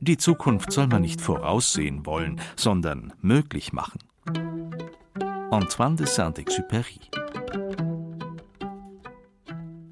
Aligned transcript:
Die 0.00 0.16
Zukunft 0.18 0.72
soll 0.72 0.88
man 0.88 1.02
nicht 1.02 1.20
voraussehen 1.20 2.04
wollen, 2.04 2.40
sondern 2.56 3.12
möglich 3.20 3.72
machen. 3.72 4.00
Antoine 5.50 5.94
de 5.96 6.06
Saint-Exupéry 6.06 7.00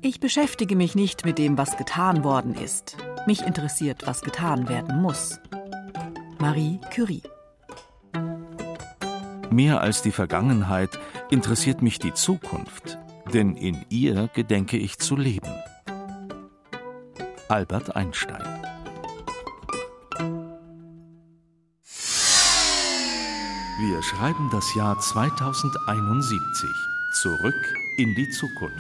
Ich 0.01 0.19
beschäftige 0.19 0.75
mich 0.75 0.97
nicht 0.97 1.25
mit 1.25 1.39
dem, 1.39 1.57
was 1.57 1.77
getan 1.77 2.25
worden 2.25 2.55
ist. 2.55 2.97
Mich 3.27 3.43
interessiert, 3.43 4.07
was 4.07 4.23
getan 4.23 4.69
werden 4.69 5.01
muss. 5.01 5.39
Marie 6.39 6.81
Curie 6.93 7.23
Mehr 9.51 9.81
als 9.81 10.03
die 10.03 10.13
Vergangenheit 10.13 10.99
interessiert 11.31 11.83
mich 11.83 12.01
die 12.01 12.15
Zukunft, 12.15 12.99
denn 13.33 13.55
in 13.55 13.85
ihr 13.91 14.29
gedenke 14.35 14.77
ich 14.77 14.99
zu 14.99 15.17
leben. 15.17 15.53
Albert 17.49 17.95
Einstein 17.95 18.43
Wir 23.79 24.03
schreiben 24.03 24.49
das 24.51 24.75
Jahr 24.75 24.99
2071. 24.99 26.71
Zurück 27.21 27.75
in 27.99 28.15
die 28.15 28.31
Zukunft. 28.31 28.79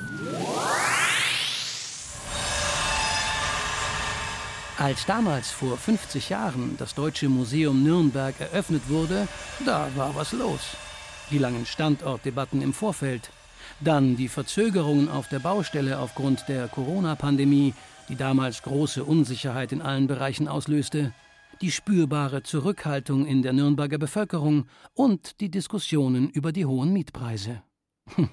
Als 4.78 5.04
damals 5.04 5.50
vor 5.50 5.76
50 5.76 6.30
Jahren 6.30 6.76
das 6.78 6.94
Deutsche 6.94 7.28
Museum 7.28 7.82
Nürnberg 7.82 8.34
eröffnet 8.40 8.88
wurde, 8.88 9.28
da 9.66 9.88
war 9.94 10.16
was 10.16 10.32
los. 10.32 10.60
Die 11.30 11.38
langen 11.38 11.66
Standortdebatten 11.66 12.62
im 12.62 12.72
Vorfeld, 12.72 13.30
dann 13.80 14.16
die 14.16 14.28
Verzögerungen 14.28 15.10
auf 15.10 15.28
der 15.28 15.40
Baustelle 15.40 15.98
aufgrund 15.98 16.48
der 16.48 16.68
Corona-Pandemie, 16.68 17.74
die 18.08 18.16
damals 18.16 18.62
große 18.62 19.04
Unsicherheit 19.04 19.72
in 19.72 19.82
allen 19.82 20.06
Bereichen 20.06 20.48
auslöste, 20.48 21.12
die 21.60 21.70
spürbare 21.70 22.42
Zurückhaltung 22.42 23.26
in 23.26 23.42
der 23.42 23.52
Nürnberger 23.52 23.98
Bevölkerung 23.98 24.66
und 24.92 25.40
die 25.40 25.50
Diskussionen 25.50 26.28
über 26.30 26.52
die 26.52 26.66
hohen 26.66 26.92
Mietpreise. 26.92 27.62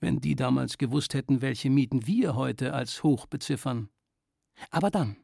Wenn 0.00 0.20
die 0.20 0.36
damals 0.36 0.76
gewusst 0.78 1.14
hätten, 1.14 1.40
welche 1.40 1.70
Mieten 1.70 2.06
wir 2.06 2.34
heute 2.34 2.74
als 2.74 3.02
hoch 3.02 3.26
beziffern. 3.26 3.88
Aber 4.70 4.90
dann, 4.90 5.16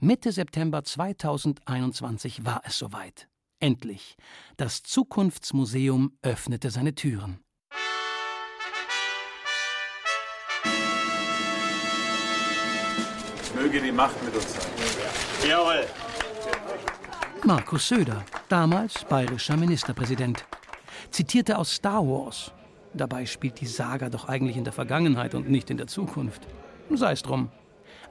Mitte 0.00 0.32
September 0.32 0.84
2021 0.84 2.44
war 2.44 2.62
es 2.64 2.78
soweit. 2.78 3.28
Endlich. 3.60 4.16
Das 4.56 4.82
Zukunftsmuseum 4.82 6.16
öffnete 6.22 6.70
seine 6.70 6.94
Türen. 6.94 7.40
Möge 13.60 13.80
die 13.80 13.92
Macht 13.92 14.22
mit 14.24 14.34
uns 14.34 14.54
sein. 14.54 15.48
Jawohl. 15.48 15.84
Markus 17.44 17.88
Söder, 17.88 18.24
damals 18.48 19.04
bayerischer 19.04 19.56
Ministerpräsident, 19.56 20.44
zitierte 21.10 21.58
aus 21.58 21.74
Star 21.74 22.06
Wars. 22.06 22.52
Dabei 22.94 23.26
spielt 23.26 23.60
die 23.60 23.66
Saga 23.66 24.10
doch 24.10 24.28
eigentlich 24.28 24.56
in 24.56 24.64
der 24.64 24.72
Vergangenheit 24.72 25.34
und 25.34 25.50
nicht 25.50 25.70
in 25.70 25.76
der 25.76 25.88
Zukunft. 25.88 26.42
Sei 26.90 27.12
es 27.12 27.22
drum. 27.22 27.50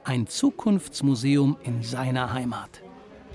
Ein 0.04 0.26
Zukunftsmuseum 0.26 1.56
in 1.62 1.82
seiner 1.82 2.32
Heimat. 2.32 2.82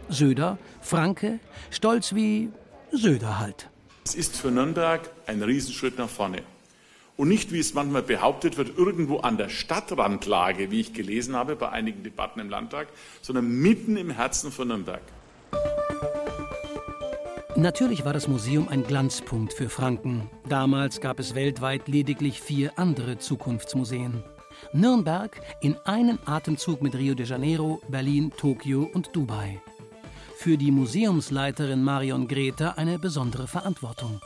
Söder, 0.10 0.58
Franke, 0.82 1.40
stolz 1.72 2.14
wie 2.14 2.50
Söder 2.92 3.40
halt. 3.40 3.70
Es 4.06 4.16
ist 4.16 4.38
für 4.38 4.52
Nürnberg 4.52 5.10
ein 5.26 5.42
Riesenschritt 5.42 5.98
nach 5.98 6.10
vorne. 6.10 6.44
Und 7.16 7.28
nicht, 7.28 7.52
wie 7.52 7.60
es 7.60 7.74
manchmal 7.74 8.02
behauptet 8.02 8.58
wird, 8.58 8.78
irgendwo 8.78 9.18
an 9.18 9.38
der 9.38 9.50
Stadtrandlage, 9.50 10.72
wie 10.72 10.80
ich 10.80 10.94
gelesen 10.94 11.36
habe 11.36 11.56
bei 11.56 11.70
einigen 11.70 12.04
Debatten 12.04 12.40
im 12.40 12.50
Landtag, 12.50 12.88
sondern 13.22 13.48
mitten 13.48 13.98
im 13.98 14.10
Herzen 14.10 14.52
von 14.52 14.68
Nürnberg. 14.68 15.02
Natürlich 17.56 18.04
war 18.04 18.14
das 18.14 18.28
Museum 18.28 18.68
ein 18.68 18.84
Glanzpunkt 18.84 19.54
für 19.54 19.70
Franken. 19.70 20.28
Damals 20.50 21.02
gab 21.02 21.20
es 21.20 21.36
weltweit 21.36 21.88
lediglich 21.88 22.42
vier 22.42 22.80
andere 22.80 23.20
Zukunftsmuseen. 23.20 24.24
Nürnberg 24.72 25.40
in 25.62 25.78
einem 25.86 26.18
Atemzug 26.26 26.82
mit 26.82 26.96
Rio 26.96 27.14
de 27.14 27.28
Janeiro, 27.28 27.80
Berlin, 27.90 28.32
Tokio 28.36 28.90
und 28.92 29.16
Dubai. 29.16 29.62
Für 30.36 30.58
die 30.58 30.72
Museumsleiterin 30.72 31.84
Marion 31.84 32.28
Greta 32.28 32.72
eine 32.72 32.98
besondere 32.98 33.48
Verantwortung. 33.48 34.20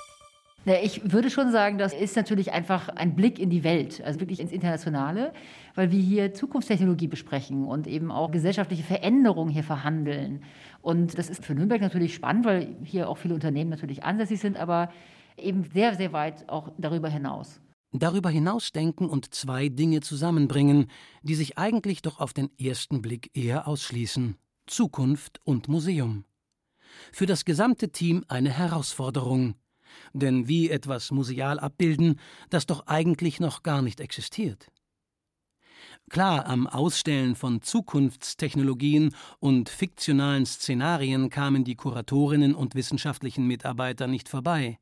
Ich 0.68 1.14
würde 1.14 1.30
schon 1.30 1.52
sagen, 1.52 1.78
das 1.78 1.94
ist 1.94 2.18
natürlich 2.18 2.52
einfach 2.52 2.90
ein 2.90 3.16
Blick 3.16 3.40
in 3.40 3.50
die 3.50 3.64
Welt, 3.64 4.02
also 4.04 4.20
wirklich 4.20 4.42
ins 4.42 4.52
Internationale, 4.52 5.32
weil 5.76 5.92
wir 5.92 6.00
hier 6.00 6.34
Zukunftstechnologie 6.34 7.08
besprechen 7.08 7.64
und 7.66 7.88
eben 7.88 8.12
auch 8.12 8.32
gesellschaftliche 8.32 8.84
Veränderungen 8.84 9.50
hier 9.50 9.64
verhandeln. 9.64 10.44
Und 10.82 11.18
das 11.18 11.30
ist 11.30 11.46
für 11.46 11.56
Nürnberg 11.56 11.80
natürlich 11.80 12.14
spannend, 12.14 12.46
weil 12.46 12.76
hier 12.84 13.08
auch 13.08 13.18
viele 13.18 13.34
Unternehmen 13.34 13.70
natürlich 13.70 14.04
ansässig 14.04 14.42
sind, 14.42 14.58
aber 14.58 14.90
eben 15.38 15.64
sehr, 15.64 15.96
sehr 15.96 16.12
weit 16.12 16.50
auch 16.50 16.70
darüber 16.78 17.08
hinaus. 17.08 17.62
Darüber 17.94 18.30
hinaus 18.30 18.74
denken 18.74 19.08
und 19.08 19.34
zwei 19.34 19.70
Dinge 19.70 20.02
zusammenbringen, 20.02 20.88
die 21.24 21.36
sich 21.36 21.58
eigentlich 21.58 22.02
doch 22.02 22.20
auf 22.20 22.34
den 22.34 22.50
ersten 22.60 23.02
Blick 23.02 23.32
eher 23.34 23.70
ausschließen. 23.70 24.36
Zukunft 24.66 25.40
und 25.46 25.70
Museum. 25.70 26.26
Für 27.14 27.26
das 27.26 27.46
gesamte 27.46 27.90
Team 27.90 28.26
eine 28.28 28.50
Herausforderung. 28.50 29.56
Denn 30.14 30.48
wie 30.48 30.70
etwas 30.70 31.12
museal 31.12 31.60
abbilden, 31.60 32.20
das 32.50 32.66
doch 32.66 32.88
eigentlich 32.88 33.40
noch 33.40 33.64
gar 33.64 33.82
nicht 33.82 34.00
existiert? 34.00 34.68
Klar, 36.10 36.46
am 36.46 36.68
Ausstellen 36.68 37.36
von 37.36 37.62
Zukunftstechnologien 37.62 39.14
und 39.40 39.70
fiktionalen 39.70 40.46
Szenarien 40.46 41.30
kamen 41.30 41.66
die 41.66 41.76
Kuratorinnen 41.76 42.56
und 42.56 42.76
wissenschaftlichen 42.76 43.46
Mitarbeiter 43.46 44.08
nicht 44.08 44.30
vorbei. 44.30 44.80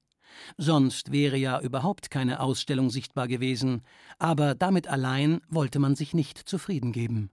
Sonst 0.57 1.11
wäre 1.11 1.37
ja 1.37 1.59
überhaupt 1.61 2.11
keine 2.11 2.41
Ausstellung 2.41 2.89
sichtbar 2.89 3.27
gewesen, 3.27 3.81
aber 4.19 4.53
damit 4.53 4.87
allein 4.87 5.41
wollte 5.49 5.79
man 5.79 5.95
sich 5.95 6.13
nicht 6.13 6.37
zufrieden 6.37 6.91
geben. 6.91 7.31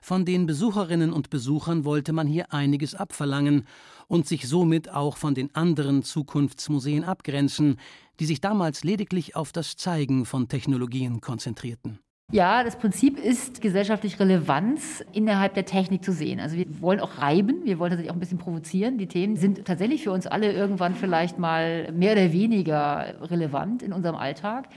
Von 0.00 0.24
den 0.24 0.46
Besucherinnen 0.46 1.12
und 1.12 1.30
Besuchern 1.30 1.84
wollte 1.84 2.12
man 2.12 2.26
hier 2.26 2.52
einiges 2.52 2.94
abverlangen 2.94 3.66
und 4.08 4.26
sich 4.26 4.48
somit 4.48 4.90
auch 4.90 5.16
von 5.16 5.34
den 5.34 5.54
anderen 5.54 6.02
Zukunftsmuseen 6.02 7.04
abgrenzen, 7.04 7.78
die 8.20 8.26
sich 8.26 8.40
damals 8.40 8.84
lediglich 8.84 9.36
auf 9.36 9.52
das 9.52 9.76
Zeigen 9.76 10.26
von 10.26 10.48
Technologien 10.48 11.20
konzentrierten. 11.20 11.98
Ja, 12.32 12.64
das 12.64 12.78
Prinzip 12.78 13.18
ist, 13.18 13.60
gesellschaftlich 13.60 14.18
Relevanz 14.18 15.04
innerhalb 15.12 15.52
der 15.52 15.66
Technik 15.66 16.02
zu 16.02 16.12
sehen. 16.12 16.40
Also 16.40 16.56
wir 16.56 16.64
wollen 16.80 16.98
auch 16.98 17.18
reiben, 17.18 17.64
wir 17.64 17.78
wollen 17.78 17.90
tatsächlich 17.90 18.10
auch 18.10 18.16
ein 18.16 18.20
bisschen 18.20 18.38
provozieren. 18.38 18.96
Die 18.96 19.06
Themen 19.06 19.36
sind 19.36 19.66
tatsächlich 19.66 20.02
für 20.02 20.12
uns 20.12 20.26
alle 20.26 20.50
irgendwann 20.50 20.94
vielleicht 20.94 21.38
mal 21.38 21.92
mehr 21.92 22.12
oder 22.12 22.32
weniger 22.32 23.16
relevant 23.30 23.82
in 23.82 23.92
unserem 23.92 24.16
Alltag. 24.16 24.68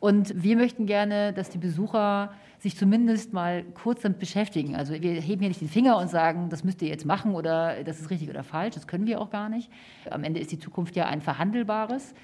Und 0.00 0.42
wir 0.42 0.56
möchten 0.56 0.86
gerne, 0.86 1.32
dass 1.32 1.50
die 1.50 1.58
Besucher 1.58 2.32
sich 2.58 2.76
zumindest 2.76 3.32
mal 3.32 3.64
kurz 3.74 4.02
damit 4.02 4.18
beschäftigen. 4.18 4.74
Also 4.74 4.92
wir 4.92 5.12
heben 5.20 5.40
hier 5.40 5.48
nicht 5.48 5.60
den 5.60 5.68
Finger 5.68 5.96
und 5.98 6.08
sagen, 6.08 6.48
das 6.50 6.64
müsst 6.64 6.82
ihr 6.82 6.88
jetzt 6.88 7.04
machen 7.04 7.34
oder 7.34 7.84
das 7.84 8.00
ist 8.00 8.10
richtig 8.10 8.28
oder 8.30 8.42
falsch. 8.42 8.74
Das 8.74 8.86
können 8.86 9.06
wir 9.06 9.20
auch 9.20 9.30
gar 9.30 9.48
nicht. 9.48 9.70
Am 10.10 10.24
Ende 10.24 10.40
ist 10.40 10.50
die 10.50 10.58
Zukunft 10.58 10.96
ja 10.96 11.06
ein 11.06 11.20
verhandelbares. 11.20 12.14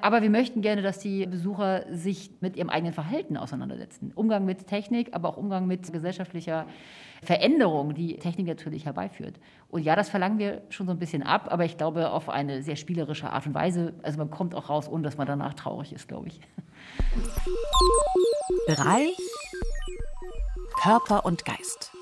Aber 0.00 0.22
wir 0.22 0.30
möchten 0.30 0.62
gerne, 0.62 0.82
dass 0.82 1.00
die 1.00 1.26
Besucher 1.26 1.84
sich 1.90 2.30
mit 2.40 2.56
ihrem 2.56 2.70
eigenen 2.70 2.92
Verhalten 2.92 3.36
auseinandersetzen. 3.36 4.12
Umgang 4.14 4.44
mit 4.44 4.66
Technik, 4.66 5.10
aber 5.12 5.28
auch 5.28 5.36
Umgang 5.36 5.66
mit 5.66 5.92
gesellschaftlicher 5.92 6.66
Veränderung, 7.22 7.94
die 7.94 8.16
Technik 8.16 8.46
natürlich 8.46 8.86
herbeiführt. 8.86 9.38
Und 9.70 9.82
ja, 9.82 9.96
das 9.96 10.08
verlangen 10.08 10.38
wir 10.38 10.62
schon 10.70 10.86
so 10.86 10.92
ein 10.92 10.98
bisschen 10.98 11.22
ab, 11.22 11.48
aber 11.50 11.64
ich 11.64 11.76
glaube 11.76 12.10
auf 12.10 12.28
eine 12.28 12.62
sehr 12.62 12.76
spielerische 12.76 13.30
Art 13.30 13.46
und 13.46 13.54
Weise. 13.54 13.94
Also 14.02 14.18
man 14.18 14.30
kommt 14.30 14.54
auch 14.54 14.68
raus, 14.68 14.88
ohne 14.88 15.02
dass 15.02 15.16
man 15.16 15.26
danach 15.26 15.54
traurig 15.54 15.92
ist, 15.92 16.08
glaube 16.08 16.28
ich. 16.28 16.40
Bereich 18.66 19.16
Körper 20.82 21.24
und 21.24 21.44
Geist. 21.44 21.92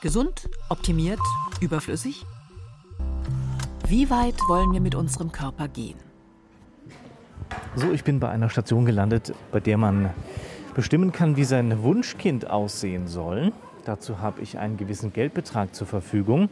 Gesund, 0.00 0.48
optimiert, 0.68 1.20
überflüssig? 1.60 2.24
Wie 3.86 4.08
weit 4.10 4.36
wollen 4.48 4.72
wir 4.72 4.80
mit 4.80 4.94
unserem 4.94 5.30
Körper 5.30 5.68
gehen? 5.68 5.98
So, 7.76 7.92
ich 7.92 8.04
bin 8.04 8.20
bei 8.20 8.28
einer 8.30 8.48
Station 8.48 8.86
gelandet, 8.86 9.34
bei 9.52 9.60
der 9.60 9.76
man 9.76 10.10
bestimmen 10.74 11.12
kann, 11.12 11.36
wie 11.36 11.44
sein 11.44 11.82
Wunschkind 11.82 12.50
aussehen 12.50 13.06
soll. 13.06 13.52
Dazu 13.84 14.20
habe 14.20 14.40
ich 14.40 14.58
einen 14.58 14.76
gewissen 14.76 15.12
Geldbetrag 15.12 15.74
zur 15.74 15.86
Verfügung. 15.86 16.48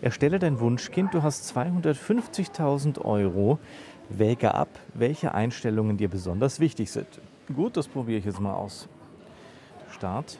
Erstelle 0.00 0.38
dein 0.38 0.58
Wunschkind, 0.58 1.14
du 1.14 1.22
hast 1.22 1.56
250.000 1.56 3.00
Euro. 3.00 3.58
Wäge 4.08 4.54
ab, 4.54 4.68
welche 4.94 5.34
Einstellungen 5.34 5.96
dir 5.96 6.08
besonders 6.08 6.60
wichtig 6.60 6.90
sind. 6.90 7.06
Gut, 7.54 7.76
das 7.76 7.88
probiere 7.88 8.18
ich 8.18 8.24
jetzt 8.24 8.40
mal 8.40 8.54
aus. 8.54 8.88
Start. 9.90 10.38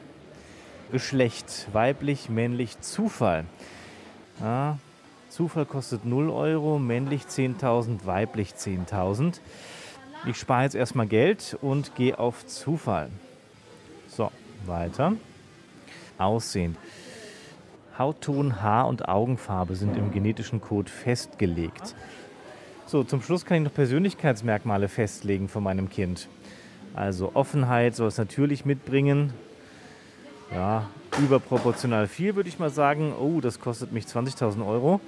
Geschlecht, 0.91 1.69
weiblich, 1.73 2.29
männlich, 2.29 2.81
Zufall. 2.81 3.45
Ja, 4.41 4.79
Zufall 5.29 5.65
kostet 5.65 6.05
0 6.05 6.29
Euro, 6.29 6.79
männlich 6.79 7.23
10.000, 7.23 8.05
weiblich 8.05 8.53
10.000. 8.53 9.41
Ich 10.27 10.37
spare 10.37 10.65
jetzt 10.65 10.75
erstmal 10.75 11.07
Geld 11.07 11.57
und 11.63 11.95
gehe 11.95 12.19
auf 12.19 12.47
Zufall. 12.47 13.09
So, 14.09 14.31
weiter. 14.67 15.15
Aussehen. 16.23 16.77
Hautton, 17.99 18.63
Haar- 18.63 18.89
und 18.89 19.09
Augenfarbe 19.09 19.77
sind 19.77 19.97
im 19.97 20.13
genetischen 20.13 20.61
Code 20.61 20.91
festgelegt. 20.91 21.95
So, 22.87 23.05
zum 23.05 23.23
Schluss 23.23 23.45
kann 23.45 23.59
ich 23.59 23.65
noch 23.65 23.75
Persönlichkeitsmerkmale 23.75 24.89
festlegen 24.89 25.49
von 25.49 25.63
meinem 25.63 25.89
Kind. 25.89 26.29
Also 26.95 27.33
Offenheit 27.35 27.95
soll 27.95 28.09
es 28.09 28.19
natürlich 28.19 28.65
mitbringen. 28.65 29.33
Ja, 30.53 30.89
überproportional 31.19 32.07
viel 32.07 32.37
würde 32.37 32.49
ich 32.49 32.59
mal 32.59 32.71
sagen. 32.71 33.15
Oh, 33.19 33.41
das 33.41 33.61
kostet 33.61 33.93
mich 33.93 34.05
20.000 34.05 34.67
Euro. 34.67 35.01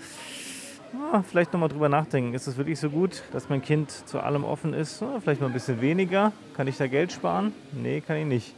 Ah, 1.13 1.23
vielleicht 1.23 1.53
nochmal 1.53 1.69
drüber 1.69 1.89
nachdenken. 1.89 2.35
Ist 2.35 2.47
es 2.47 2.57
wirklich 2.57 2.79
so 2.79 2.89
gut, 2.89 3.23
dass 3.33 3.49
mein 3.49 3.61
Kind 3.61 3.91
zu 3.91 4.21
allem 4.21 4.45
offen 4.45 4.73
ist? 4.73 5.03
Ah, 5.03 5.21
vielleicht 5.21 5.41
mal 5.41 5.49
ein 5.49 5.53
bisschen 5.53 5.81
weniger. 5.81 6.33
Kann 6.57 6.69
ich 6.69 6.77
da 6.77 6.87
Geld 6.87 7.13
sparen? 7.13 7.53
Nee, 7.73 8.01
kann 8.01 8.17
ich 8.17 8.27
nicht. 8.27 8.55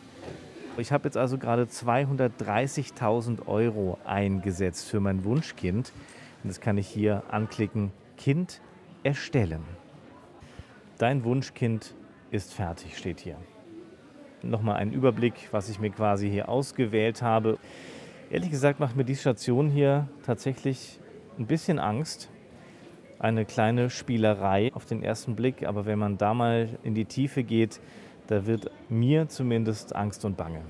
Ich 0.79 0.93
habe 0.93 1.05
jetzt 1.05 1.17
also 1.17 1.39
gerade 1.39 1.63
230.000 1.65 3.47
Euro 3.47 3.99
eingesetzt 4.05 4.87
für 4.89 5.01
mein 5.01 5.25
Wunschkind. 5.25 5.93
Und 6.43 6.49
das 6.49 6.61
kann 6.61 6.77
ich 6.77 6.87
hier 6.87 7.23
anklicken. 7.31 7.93
Kind 8.19 8.61
erstellen. 9.03 9.63
Dein 10.99 11.25
Wunschkind 11.25 11.95
ist 12.31 12.53
fertig, 12.53 12.99
steht 12.99 13.21
hier. 13.21 13.37
Nochmal 14.43 14.77
ein 14.77 14.93
Überblick, 14.93 15.49
was 15.51 15.71
ich 15.71 15.81
mir 15.81 15.91
quasi 15.91 16.31
hier 16.31 16.51
ausgewählt 16.51 17.23
habe. 17.23 17.59
Ehrlich 18.29 18.51
gesagt 18.51 18.79
macht 18.79 18.97
mir 18.97 19.05
die 19.05 19.17
Station 19.17 19.71
hier 19.71 20.09
tatsächlich 20.27 21.01
ein 21.39 21.47
bisschen 21.47 21.79
Angst. 21.79 22.29
Eine 23.19 23.47
kleine 23.47 23.89
Spielerei 23.89 24.73
auf 24.75 24.85
den 24.85 25.03
ersten 25.03 25.37
Blick, 25.37 25.67
aber 25.67 25.87
wenn 25.87 25.99
man 25.99 26.19
da 26.19 26.35
mal 26.35 26.69
in 26.83 26.95
die 26.95 27.07
Tiefe 27.07 27.45
geht, 27.45 27.81
da 28.27 28.47
wird 28.47 28.71
mir 28.89 29.29
zumindest 29.29 29.95
Angst 29.95 30.25
und 30.25 30.37
Bange. 30.37 30.63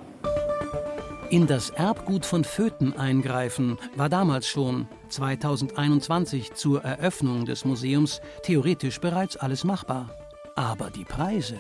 In 1.31 1.49
das 1.49 1.71
Erbgut 1.71 2.25
von 2.25 2.45
Föten 2.45 2.93
eingreifen 2.93 3.79
war 3.97 4.09
damals 4.09 4.47
schon 4.47 4.87
2021 5.09 6.55
zur 6.55 6.85
Eröffnung 6.85 7.47
des 7.47 7.65
Museums 7.65 8.21
theoretisch 8.45 9.01
bereits 9.01 9.37
alles 9.37 9.65
machbar. 9.65 10.11
Aber 10.55 10.91
die 10.91 11.05
Preise 11.05 11.57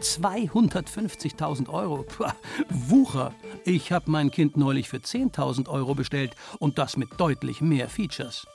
250.000 0.00 1.68
Euro. 1.68 2.04
Puh, 2.04 2.24
Wucher. 2.70 3.34
Ich 3.64 3.92
habe 3.92 4.10
mein 4.10 4.30
Kind 4.30 4.56
neulich 4.56 4.88
für 4.88 4.98
10.000 4.98 5.68
Euro 5.68 5.94
bestellt 5.94 6.34
und 6.58 6.78
das 6.78 6.96
mit 6.96 7.08
deutlich 7.18 7.60
mehr 7.60 7.88
Features. 7.88 8.46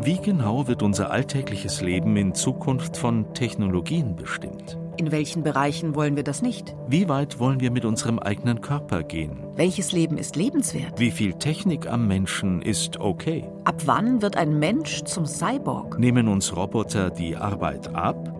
Wie 0.00 0.20
genau 0.20 0.68
wird 0.68 0.84
unser 0.84 1.10
alltägliches 1.10 1.80
Leben 1.80 2.16
in 2.16 2.32
Zukunft 2.32 2.96
von 2.96 3.34
Technologien 3.34 4.14
bestimmt? 4.14 4.78
In 4.96 5.10
welchen 5.10 5.42
Bereichen 5.42 5.96
wollen 5.96 6.14
wir 6.14 6.22
das 6.22 6.40
nicht? 6.40 6.76
Wie 6.86 7.08
weit 7.08 7.40
wollen 7.40 7.58
wir 7.58 7.72
mit 7.72 7.84
unserem 7.84 8.20
eigenen 8.20 8.60
Körper 8.60 9.02
gehen? 9.02 9.44
Welches 9.56 9.90
Leben 9.90 10.16
ist 10.16 10.36
lebenswert? 10.36 11.00
Wie 11.00 11.10
viel 11.10 11.32
Technik 11.32 11.90
am 11.90 12.06
Menschen 12.06 12.62
ist 12.62 13.00
okay? 13.00 13.50
Ab 13.64 13.82
wann 13.86 14.22
wird 14.22 14.36
ein 14.36 14.60
Mensch 14.60 15.02
zum 15.02 15.26
Cyborg? 15.26 15.98
Nehmen 15.98 16.28
uns 16.28 16.56
Roboter 16.56 17.10
die 17.10 17.34
Arbeit 17.36 17.92
ab 17.92 18.32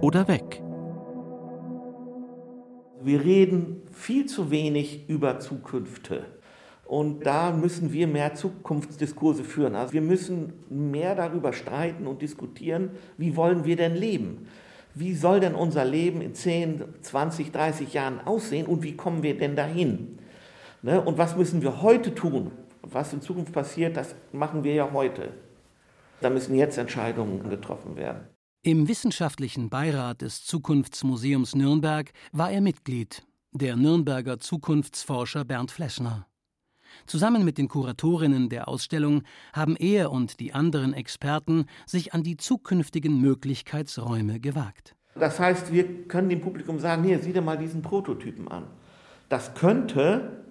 oder 0.00 0.28
weg? 0.28 0.62
Wir 3.02 3.24
reden 3.24 3.82
viel 3.90 4.26
zu 4.26 4.52
wenig 4.52 5.08
über 5.08 5.40
Zukünfte. 5.40 6.39
Und 6.90 7.24
da 7.24 7.52
müssen 7.52 7.92
wir 7.92 8.08
mehr 8.08 8.34
Zukunftsdiskurse 8.34 9.44
führen. 9.44 9.76
Also 9.76 9.92
wir 9.92 10.00
müssen 10.00 10.54
mehr 10.68 11.14
darüber 11.14 11.52
streiten 11.52 12.08
und 12.08 12.20
diskutieren, 12.20 12.90
wie 13.16 13.36
wollen 13.36 13.64
wir 13.64 13.76
denn 13.76 13.94
leben? 13.94 14.48
Wie 14.96 15.14
soll 15.14 15.38
denn 15.38 15.54
unser 15.54 15.84
Leben 15.84 16.20
in 16.20 16.34
10, 16.34 16.82
20, 17.00 17.52
30 17.52 17.92
Jahren 17.94 18.18
aussehen 18.18 18.66
und 18.66 18.82
wie 18.82 18.96
kommen 18.96 19.22
wir 19.22 19.38
denn 19.38 19.54
dahin? 19.54 20.18
Ne? 20.82 21.00
Und 21.00 21.16
was 21.16 21.36
müssen 21.36 21.62
wir 21.62 21.80
heute 21.80 22.12
tun? 22.12 22.50
Was 22.82 23.12
in 23.12 23.22
Zukunft 23.22 23.52
passiert, 23.52 23.96
das 23.96 24.16
machen 24.32 24.64
wir 24.64 24.74
ja 24.74 24.90
heute. 24.92 25.28
Da 26.20 26.28
müssen 26.28 26.56
jetzt 26.56 26.76
Entscheidungen 26.76 27.48
getroffen 27.48 27.94
werden. 27.94 28.26
Im 28.64 28.88
wissenschaftlichen 28.88 29.70
Beirat 29.70 30.22
des 30.22 30.44
Zukunftsmuseums 30.44 31.54
Nürnberg 31.54 32.10
war 32.32 32.50
er 32.50 32.60
Mitglied, 32.60 33.22
der 33.52 33.76
Nürnberger 33.76 34.40
Zukunftsforscher 34.40 35.44
Bernd 35.44 35.70
Fleschner. 35.70 36.26
Zusammen 37.06 37.44
mit 37.44 37.58
den 37.58 37.68
Kuratorinnen 37.68 38.48
der 38.48 38.68
Ausstellung 38.68 39.22
haben 39.52 39.76
er 39.76 40.10
und 40.10 40.40
die 40.40 40.52
anderen 40.52 40.92
Experten 40.92 41.66
sich 41.86 42.14
an 42.14 42.22
die 42.22 42.36
zukünftigen 42.36 43.20
Möglichkeitsräume 43.20 44.40
gewagt. 44.40 44.94
Das 45.14 45.40
heißt, 45.40 45.72
wir 45.72 46.04
können 46.08 46.28
dem 46.28 46.40
Publikum 46.40 46.78
sagen, 46.78 47.04
hier, 47.04 47.18
sieh 47.18 47.32
dir 47.32 47.42
mal 47.42 47.58
diesen 47.58 47.82
Prototypen 47.82 48.48
an. 48.48 48.64
Das 49.28 49.54
könnte 49.54 50.44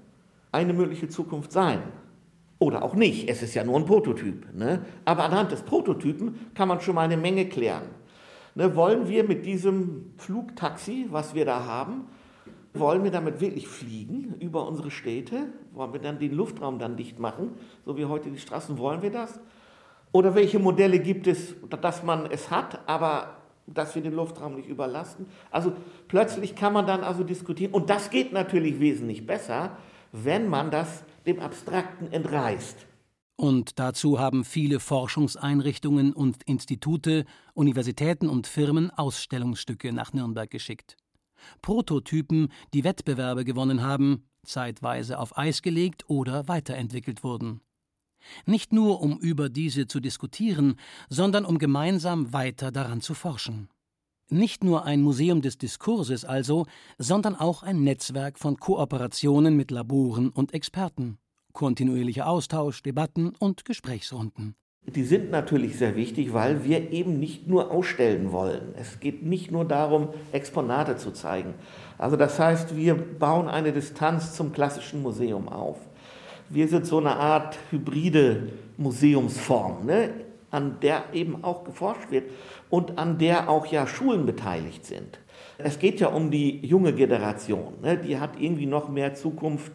eine 0.51 0.73
mögliche 0.73 1.09
Zukunft 1.09 1.51
sein. 1.51 1.81
Oder 2.59 2.83
auch 2.83 2.93
nicht. 2.93 3.29
Es 3.29 3.41
ist 3.41 3.53
ja 3.53 3.63
nur 3.63 3.77
ein 3.77 3.85
Prototyp. 3.85 4.53
Ne? 4.53 4.81
Aber 5.05 5.23
anhand 5.23 5.51
des 5.51 5.61
Prototypen 5.61 6.51
kann 6.53 6.67
man 6.67 6.81
schon 6.81 6.95
mal 6.95 7.03
eine 7.03 7.17
Menge 7.17 7.45
klären. 7.47 7.83
Ne, 8.55 8.75
wollen 8.75 9.07
wir 9.07 9.23
mit 9.23 9.45
diesem 9.45 10.13
Flugtaxi, 10.17 11.07
was 11.09 11.33
wir 11.35 11.45
da 11.45 11.65
haben, 11.65 12.07
wollen 12.73 13.03
wir 13.03 13.11
damit 13.11 13.41
wirklich 13.41 13.67
fliegen 13.67 14.35
über 14.39 14.67
unsere 14.67 14.91
Städte? 14.91 15.47
Wollen 15.73 15.93
wir 15.93 15.99
dann 15.99 16.19
den 16.19 16.33
Luftraum 16.33 16.79
dann 16.79 16.95
dicht 16.95 17.19
machen, 17.19 17.51
so 17.85 17.97
wie 17.97 18.05
heute 18.05 18.29
die 18.29 18.39
Straßen? 18.39 18.77
Wollen 18.77 19.01
wir 19.01 19.11
das? 19.11 19.39
Oder 20.11 20.35
welche 20.35 20.59
Modelle 20.59 20.99
gibt 20.99 21.27
es, 21.27 21.55
dass 21.81 22.03
man 22.03 22.25
es 22.31 22.49
hat, 22.49 22.87
aber 22.87 23.37
dass 23.67 23.93
wir 23.93 24.01
den 24.01 24.13
Luftraum 24.13 24.55
nicht 24.55 24.67
überlasten? 24.67 25.27
Also 25.51 25.73
plötzlich 26.07 26.55
kann 26.55 26.73
man 26.73 26.87
dann 26.87 27.03
also 27.03 27.23
diskutieren. 27.23 27.73
Und 27.73 27.89
das 27.89 28.09
geht 28.09 28.33
natürlich 28.33 28.79
wesentlich 28.79 29.25
besser, 29.25 29.77
wenn 30.11 30.47
man 30.47 30.71
das 30.71 31.03
dem 31.25 31.39
Abstrakten 31.39 32.11
entreißt. 32.11 32.87
Und 33.35 33.79
dazu 33.79 34.19
haben 34.19 34.43
viele 34.43 34.79
Forschungseinrichtungen 34.79 36.11
und 36.11 36.43
Institute, 36.43 37.25
Universitäten 37.53 38.27
und 38.27 38.47
Firmen 38.47 38.91
Ausstellungsstücke 38.91 39.93
nach 39.93 40.11
Nürnberg 40.11 40.49
geschickt. 40.49 40.97
Prototypen, 41.61 42.49
die 42.73 42.83
Wettbewerbe 42.83 43.45
gewonnen 43.45 43.81
haben, 43.81 44.25
zeitweise 44.43 45.19
auf 45.19 45.37
Eis 45.37 45.61
gelegt 45.61 46.09
oder 46.09 46.47
weiterentwickelt 46.47 47.23
wurden. 47.23 47.61
Nicht 48.45 48.73
nur, 48.73 49.01
um 49.01 49.17
über 49.19 49.49
diese 49.49 49.87
zu 49.87 49.99
diskutieren, 49.99 50.75
sondern 51.09 51.45
um 51.45 51.57
gemeinsam 51.57 52.33
weiter 52.33 52.71
daran 52.71 53.01
zu 53.01 53.13
forschen. 53.13 53.69
Nicht 54.29 54.63
nur 54.63 54.85
ein 54.85 55.01
Museum 55.01 55.41
des 55.41 55.57
Diskurses 55.57 56.23
also, 56.23 56.67
sondern 56.97 57.35
auch 57.35 57.63
ein 57.63 57.83
Netzwerk 57.83 58.37
von 58.37 58.57
Kooperationen 58.57 59.55
mit 59.55 59.71
Laboren 59.71 60.29
und 60.29 60.53
Experten. 60.53 61.17
Kontinuierlicher 61.53 62.27
Austausch, 62.27 62.83
Debatten 62.83 63.33
und 63.39 63.65
Gesprächsrunden. 63.65 64.55
Die 64.85 65.03
sind 65.03 65.29
natürlich 65.29 65.77
sehr 65.77 65.95
wichtig, 65.95 66.33
weil 66.33 66.63
wir 66.63 66.91
eben 66.91 67.19
nicht 67.19 67.47
nur 67.47 67.69
ausstellen 67.71 68.31
wollen. 68.31 68.73
Es 68.75 68.99
geht 68.99 69.23
nicht 69.23 69.51
nur 69.51 69.65
darum, 69.65 70.09
Exponate 70.31 70.95
zu 70.97 71.11
zeigen. 71.11 71.53
Also 71.97 72.15
das 72.15 72.39
heißt, 72.39 72.75
wir 72.75 72.95
bauen 72.95 73.47
eine 73.49 73.71
Distanz 73.71 74.33
zum 74.33 74.51
klassischen 74.51 75.01
Museum 75.01 75.47
auf. 75.47 75.77
Wir 76.49 76.67
sind 76.67 76.87
so 76.87 76.97
eine 76.97 77.15
Art 77.15 77.59
hybride 77.69 78.49
Museumsform, 78.77 79.85
ne, 79.85 80.11
an 80.49 80.79
der 80.81 81.13
eben 81.13 81.43
auch 81.43 81.63
geforscht 81.63 82.09
wird 82.09 82.31
und 82.71 82.97
an 82.97 83.19
der 83.19 83.49
auch 83.49 83.67
ja 83.67 83.85
Schulen 83.85 84.25
beteiligt 84.25 84.85
sind. 84.85 85.19
Es 85.59 85.77
geht 85.77 85.99
ja 85.99 86.07
um 86.07 86.31
die 86.31 86.65
junge 86.65 86.93
Generation. 86.93 87.75
Ne, 87.81 87.97
die 87.97 88.17
hat 88.17 88.39
irgendwie 88.39 88.65
noch 88.65 88.89
mehr 88.89 89.13
Zukunft 89.13 89.73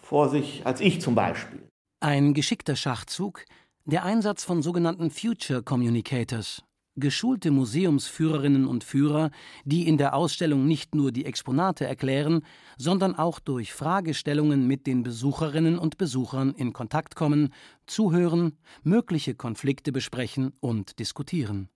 vor 0.00 0.30
sich 0.30 0.62
als 0.64 0.80
ich 0.80 1.02
zum 1.02 1.14
Beispiel. 1.14 1.60
Ein 2.00 2.32
geschickter 2.32 2.76
Schachzug, 2.76 3.44
der 3.88 4.04
Einsatz 4.04 4.42
von 4.42 4.62
sogenannten 4.62 5.10
Future 5.12 5.62
Communicators, 5.62 6.64
geschulte 6.96 7.52
Museumsführerinnen 7.52 8.66
und 8.66 8.82
Führer, 8.82 9.30
die 9.64 9.86
in 9.86 9.96
der 9.96 10.14
Ausstellung 10.14 10.66
nicht 10.66 10.96
nur 10.96 11.12
die 11.12 11.24
Exponate 11.24 11.86
erklären, 11.86 12.44
sondern 12.76 13.14
auch 13.14 13.38
durch 13.38 13.72
Fragestellungen 13.72 14.66
mit 14.66 14.88
den 14.88 15.04
Besucherinnen 15.04 15.78
und 15.78 15.98
Besuchern 15.98 16.52
in 16.54 16.72
Kontakt 16.72 17.14
kommen, 17.14 17.52
zuhören, 17.86 18.58
mögliche 18.82 19.36
Konflikte 19.36 19.92
besprechen 19.92 20.52
und 20.58 20.98
diskutieren. 20.98 21.68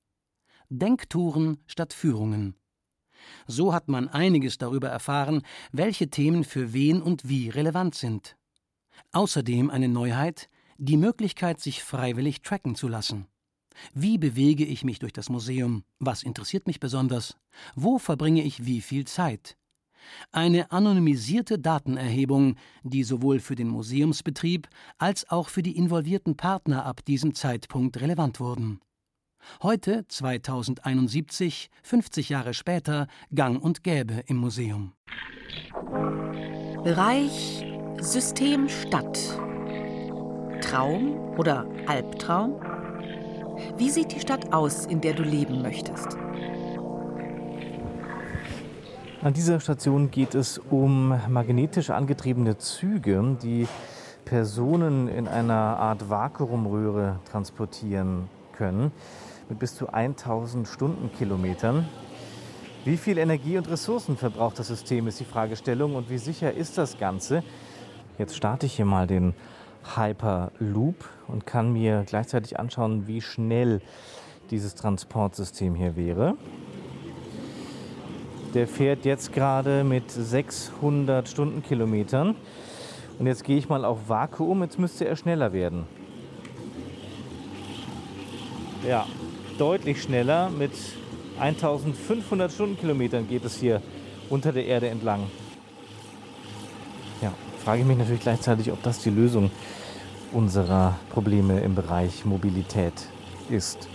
Denktouren 0.69 1.59
statt 1.67 1.93
Führungen. 1.93 2.57
So 3.47 3.73
hat 3.73 3.87
man 3.87 4.09
einiges 4.09 4.59
darüber 4.59 4.88
erfahren, 4.88 5.43
welche 5.71 6.11
Themen 6.11 6.43
für 6.43 6.73
wen 6.73 7.02
und 7.02 7.29
wie 7.29 7.50
relevant 7.50 7.95
sind. 7.95 8.37
Außerdem 9.12 9.71
eine 9.71 9.88
Neuheit, 9.88 10.49
die 10.80 10.96
Möglichkeit, 10.96 11.60
sich 11.60 11.82
freiwillig 11.82 12.40
tracken 12.42 12.75
zu 12.75 12.88
lassen. 12.88 13.26
Wie 13.94 14.18
bewege 14.18 14.64
ich 14.64 14.82
mich 14.82 14.99
durch 14.99 15.12
das 15.12 15.28
Museum? 15.28 15.84
Was 15.99 16.22
interessiert 16.22 16.66
mich 16.66 16.80
besonders? 16.80 17.37
Wo 17.75 17.99
verbringe 17.99 18.42
ich 18.42 18.64
wie 18.64 18.80
viel 18.80 19.06
Zeit? 19.06 19.56
Eine 20.32 20.72
anonymisierte 20.72 21.58
Datenerhebung, 21.58 22.56
die 22.82 23.04
sowohl 23.04 23.38
für 23.40 23.54
den 23.54 23.68
Museumsbetrieb 23.68 24.68
als 24.99 25.28
auch 25.30 25.49
für 25.50 25.62
die 25.62 25.76
involvierten 25.76 26.37
Partner 26.37 26.87
ab 26.87 27.04
diesem 27.04 27.34
Zeitpunkt 27.34 28.00
relevant 28.00 28.40
wurden. 28.40 28.80
Heute, 29.62 30.06
2071, 30.08 31.70
50 31.82 32.28
Jahre 32.30 32.54
später, 32.54 33.06
gang 33.34 33.62
und 33.62 33.84
gäbe 33.84 34.22
im 34.26 34.37
Museum. 34.37 34.94
Bereich 36.82 37.64
System 37.99 38.68
Stadt. 38.68 39.18
Traum 40.61 41.38
oder 41.38 41.67
Albtraum? 41.87 42.61
Wie 43.76 43.90
sieht 43.90 44.12
die 44.12 44.21
Stadt 44.21 44.52
aus, 44.52 44.87
in 44.87 45.00
der 45.00 45.14
du 45.14 45.23
leben 45.23 45.62
möchtest? 45.62 46.17
An 49.23 49.33
dieser 49.35 49.61
Station 49.61 50.11
geht 50.11 50.35
es 50.35 50.59
um 50.59 51.19
magnetisch 51.29 51.90
angetriebene 51.90 52.57
Züge, 52.57 53.37
die 53.43 53.69
Personen 54.25 55.09
in 55.09 55.29
einer 55.29 55.55
Art 55.55 56.09
Vakuumröhre 56.09 57.19
transportieren 57.31 58.29
können 58.52 58.93
mit 59.49 59.59
bis 59.59 59.75
zu 59.75 59.93
1000 59.93 60.67
Stundenkilometern. 60.67 61.87
Wie 62.85 62.97
viel 62.97 63.19
Energie 63.19 63.59
und 63.59 63.69
Ressourcen 63.69 64.17
verbraucht 64.17 64.59
das 64.59 64.69
System, 64.69 65.07
ist 65.07 65.21
die 65.21 65.25
Fragestellung. 65.25 65.97
Und 65.97 66.09
wie 66.09 66.19
sicher 66.19 66.55
ist 66.55 66.79
das 66.79 66.99
Ganze? 66.99 67.43
Jetzt 68.17 68.37
starte 68.37 68.67
ich 68.67 68.75
hier 68.75 68.87
mal 68.87 69.07
den 69.07 69.35
Hyperloop 69.96 70.96
und 71.28 71.46
kann 71.46 71.72
mir 71.72 72.04
gleichzeitig 72.06 72.58
anschauen, 72.58 73.06
wie 73.06 73.20
schnell 73.20 73.80
dieses 74.50 74.75
Transportsystem 74.75 75.75
hier 75.75 75.96
wäre. 75.96 76.34
Der 78.54 78.66
fährt 78.66 79.04
jetzt 79.04 79.32
gerade 79.32 79.84
mit 79.84 80.10
600 80.10 81.28
Stundenkilometern. 81.28 82.34
Und 83.18 83.26
jetzt 83.26 83.44
gehe 83.44 83.56
ich 83.56 83.68
mal 83.68 83.84
auf 83.84 84.08
Vakuum. 84.08 84.62
Jetzt 84.62 84.78
müsste 84.78 85.06
er 85.06 85.14
schneller 85.14 85.52
werden. 85.52 85.87
Ja, 88.88 89.06
deutlich 89.58 90.02
schneller. 90.02 90.50
Mit 90.50 90.72
1500 91.38 92.50
Stundenkilometern 92.50 93.28
geht 93.28 93.44
es 93.44 93.56
hier 93.56 93.82
unter 94.30 94.52
der 94.52 94.66
Erde 94.66 94.88
entlang. 94.88 95.26
Frage 97.64 97.83
ich 97.83 97.87
mich 97.87 97.99
natürlich 97.99 98.23
gleichzeitig, 98.23 98.73
ob 98.73 98.83
das 98.83 99.00
die 99.00 99.11
Lösung 99.11 99.50
unserer 100.33 100.99
Probleme 101.11 101.61
im 101.61 101.75
Bereich 101.75 102.25
Mobilität 102.25 102.95
ist. 103.50 103.88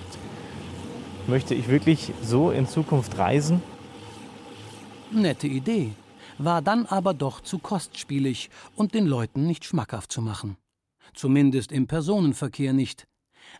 Möchte 1.27 1.55
ich 1.55 1.67
wirklich 1.67 2.13
so 2.22 2.51
in 2.51 2.67
Zukunft 2.67 3.17
reisen? 3.17 3.63
Nette 5.12 5.48
Idee, 5.48 5.93
war 6.38 6.62
dann 6.62 6.86
aber 6.86 7.15
doch 7.15 7.41
zu 7.41 7.57
kostspielig 7.57 8.50
und 8.75 8.93
den 8.93 9.07
Leuten 9.07 9.48
nicht 9.48 9.65
schmackhaft 9.65 10.12
zu 10.12 10.22
machen. 10.22 10.57
Zumindest 11.15 11.72
im 11.72 11.88
Personenverkehr 11.88 12.74
nicht. 12.74 13.07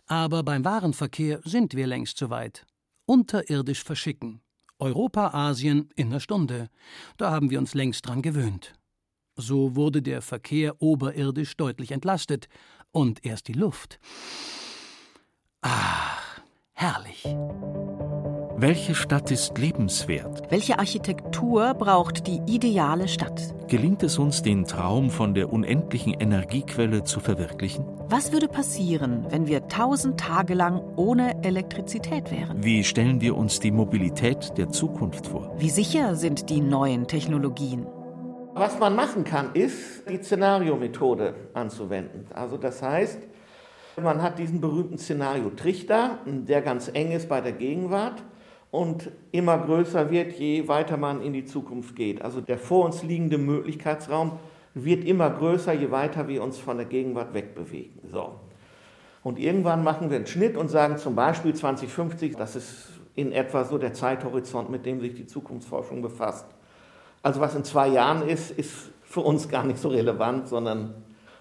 Aber 0.06 0.44
beim 0.44 0.64
Warenverkehr 0.64 1.40
sind 1.44 1.74
wir 1.74 1.86
längst 1.86 2.18
zu 2.18 2.30
weit. 2.30 2.64
Unterirdisch 3.06 3.82
verschicken. 3.82 4.40
Europa, 4.78 5.30
Asien 5.32 5.88
in 5.96 6.08
einer 6.08 6.20
Stunde. 6.20 6.68
Da 7.16 7.30
haben 7.30 7.50
wir 7.50 7.58
uns 7.58 7.74
längst 7.74 8.06
dran 8.06 8.22
gewöhnt. 8.22 8.74
So 9.36 9.76
wurde 9.76 10.00
der 10.00 10.22
Verkehr 10.22 10.80
oberirdisch 10.80 11.56
deutlich 11.56 11.92
entlastet. 11.92 12.48
Und 12.90 13.24
erst 13.26 13.48
die 13.48 13.52
Luft. 13.52 13.98
Ach, 15.60 16.40
herrlich. 16.72 17.26
Welche 18.58 18.94
Stadt 18.94 19.30
ist 19.30 19.58
lebenswert? 19.58 20.50
Welche 20.50 20.78
Architektur 20.78 21.74
braucht 21.74 22.26
die 22.26 22.40
ideale 22.46 23.06
Stadt? 23.06 23.54
Gelingt 23.68 24.02
es 24.02 24.16
uns, 24.18 24.40
den 24.40 24.64
Traum 24.64 25.10
von 25.10 25.34
der 25.34 25.52
unendlichen 25.52 26.14
Energiequelle 26.14 27.04
zu 27.04 27.20
verwirklichen? 27.20 27.84
Was 28.08 28.32
würde 28.32 28.48
passieren, 28.48 29.26
wenn 29.28 29.46
wir 29.46 29.68
tausend 29.68 30.18
Tage 30.18 30.54
lang 30.54 30.80
ohne 30.96 31.44
Elektrizität 31.44 32.30
wären? 32.30 32.64
Wie 32.64 32.82
stellen 32.82 33.20
wir 33.20 33.36
uns 33.36 33.60
die 33.60 33.72
Mobilität 33.72 34.56
der 34.56 34.70
Zukunft 34.70 35.26
vor? 35.26 35.54
Wie 35.58 35.68
sicher 35.68 36.16
sind 36.16 36.48
die 36.48 36.62
neuen 36.62 37.06
Technologien? 37.06 37.86
Was 38.58 38.78
man 38.78 38.96
machen 38.96 39.22
kann, 39.22 39.50
ist 39.52 40.08
die 40.08 40.16
Szenariomethode 40.16 41.34
anzuwenden. 41.52 42.26
Also 42.32 42.56
das 42.56 42.80
heißt, 42.80 43.18
man 44.02 44.22
hat 44.22 44.38
diesen 44.38 44.62
berühmten 44.62 44.96
Szenario-Trichter, 44.96 46.20
der 46.24 46.62
ganz 46.62 46.90
eng 46.90 47.12
ist 47.12 47.28
bei 47.28 47.42
der 47.42 47.52
Gegenwart 47.52 48.22
und 48.70 49.10
immer 49.30 49.58
größer 49.58 50.10
wird, 50.10 50.32
je 50.32 50.68
weiter 50.68 50.96
man 50.96 51.20
in 51.20 51.34
die 51.34 51.44
Zukunft 51.44 51.96
geht. 51.96 52.22
Also 52.22 52.40
der 52.40 52.56
vor 52.56 52.86
uns 52.86 53.02
liegende 53.02 53.36
Möglichkeitsraum 53.36 54.38
wird 54.72 55.04
immer 55.04 55.28
größer, 55.28 55.74
je 55.74 55.90
weiter 55.90 56.26
wir 56.26 56.42
uns 56.42 56.56
von 56.56 56.78
der 56.78 56.86
Gegenwart 56.86 57.34
wegbewegen. 57.34 58.08
So. 58.10 58.36
Und 59.22 59.38
irgendwann 59.38 59.84
machen 59.84 60.08
wir 60.08 60.16
einen 60.16 60.26
Schnitt 60.26 60.56
und 60.56 60.70
sagen 60.70 60.96
zum 60.96 61.14
Beispiel 61.14 61.54
2050, 61.54 62.36
das 62.36 62.56
ist 62.56 62.88
in 63.16 63.32
etwa 63.32 63.64
so 63.64 63.76
der 63.76 63.92
Zeithorizont, 63.92 64.70
mit 64.70 64.86
dem 64.86 65.02
sich 65.02 65.12
die 65.12 65.26
Zukunftsforschung 65.26 66.00
befasst. 66.00 66.55
Also 67.26 67.40
was 67.40 67.56
in 67.56 67.64
zwei 67.64 67.88
Jahren 67.88 68.28
ist, 68.28 68.52
ist 68.52 68.72
für 69.02 69.20
uns 69.20 69.48
gar 69.48 69.64
nicht 69.64 69.80
so 69.80 69.88
relevant, 69.88 70.46
sondern 70.46 70.94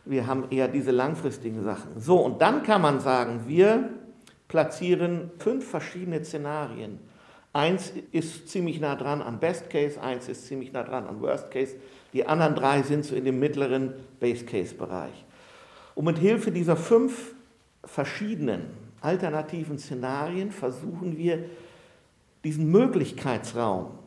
wir 0.03 0.25
haben 0.25 0.45
eher 0.49 0.67
diese 0.67 0.89
langfristigen 0.89 1.63
Sachen. 1.63 1.99
So, 1.99 2.17
und 2.17 2.41
dann 2.41 2.63
kann 2.63 2.81
man 2.81 2.99
sagen, 2.99 3.43
wir 3.45 3.89
platzieren 4.47 5.29
fünf 5.37 5.69
verschiedene 5.69 6.23
Szenarien 6.23 6.97
Eins 7.55 7.93
ist 8.11 8.49
ziemlich 8.49 8.81
nah 8.81 8.97
dran 8.97 9.21
an 9.21 9.39
Best 9.39 9.69
Case, 9.69 10.01
eins 10.01 10.27
ist 10.27 10.45
ziemlich 10.45 10.73
nah 10.73 10.83
dran 10.83 11.07
an 11.07 11.21
Worst 11.21 11.51
Case. 11.51 11.77
Die 12.11 12.25
anderen 12.25 12.53
drei 12.53 12.81
sind 12.81 13.05
so 13.05 13.15
in 13.15 13.23
dem 13.23 13.39
mittleren 13.39 13.93
Base 14.19 14.43
Case 14.43 14.75
Bereich. 14.75 15.23
Und 15.93 16.03
mit 16.03 16.17
Hilfe 16.17 16.51
dieser 16.51 16.75
fünf 16.75 17.33
verschiedenen 17.85 18.71
alternativen 18.99 19.79
Szenarien 19.79 20.51
versuchen 20.51 21.17
wir, 21.17 21.45
diesen 22.43 22.69
Möglichkeitsraum 22.71 23.99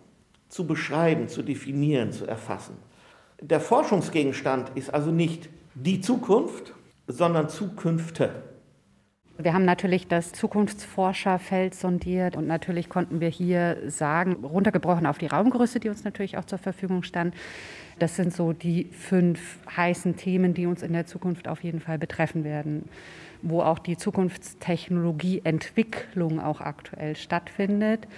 zu 0.48 0.66
beschreiben, 0.66 1.28
zu 1.28 1.42
definieren, 1.42 2.12
zu 2.12 2.26
erfassen. 2.26 2.76
Der 3.40 3.60
Forschungsgegenstand 3.60 4.72
ist 4.74 4.92
also 4.92 5.10
nicht 5.10 5.48
die 5.74 6.00
Zukunft, 6.00 6.74
sondern 7.06 7.48
Zukünfte. 7.48 8.30
Wir 9.40 9.54
haben 9.54 9.64
natürlich 9.64 10.08
das 10.08 10.32
Zukunftsforscherfeld 10.32 11.72
sondiert 11.72 12.36
und 12.36 12.48
natürlich 12.48 12.88
konnten 12.88 13.20
wir 13.20 13.28
hier 13.28 13.78
sagen, 13.86 14.44
runtergebrochen 14.44 15.06
auf 15.06 15.18
die 15.18 15.26
Raumgröße, 15.26 15.78
die 15.78 15.88
uns 15.88 16.02
natürlich 16.02 16.36
auch 16.36 16.44
zur 16.44 16.58
Verfügung 16.58 17.04
stand, 17.04 17.36
das 18.00 18.16
sind 18.16 18.34
so 18.34 18.52
die 18.52 18.86
fünf 18.86 19.58
heißen 19.76 20.16
Themen, 20.16 20.54
die 20.54 20.66
uns 20.66 20.82
in 20.82 20.92
der 20.92 21.06
Zukunft 21.06 21.46
auf 21.46 21.62
jeden 21.62 21.78
Fall 21.80 21.98
betreffen 21.98 22.42
werden, 22.42 22.88
wo 23.42 23.62
auch 23.62 23.78
die 23.78 23.96
Zukunftstechnologieentwicklung 23.96 26.40
auch 26.40 26.60
aktuell 26.60 27.14
stattfindet 27.14 28.08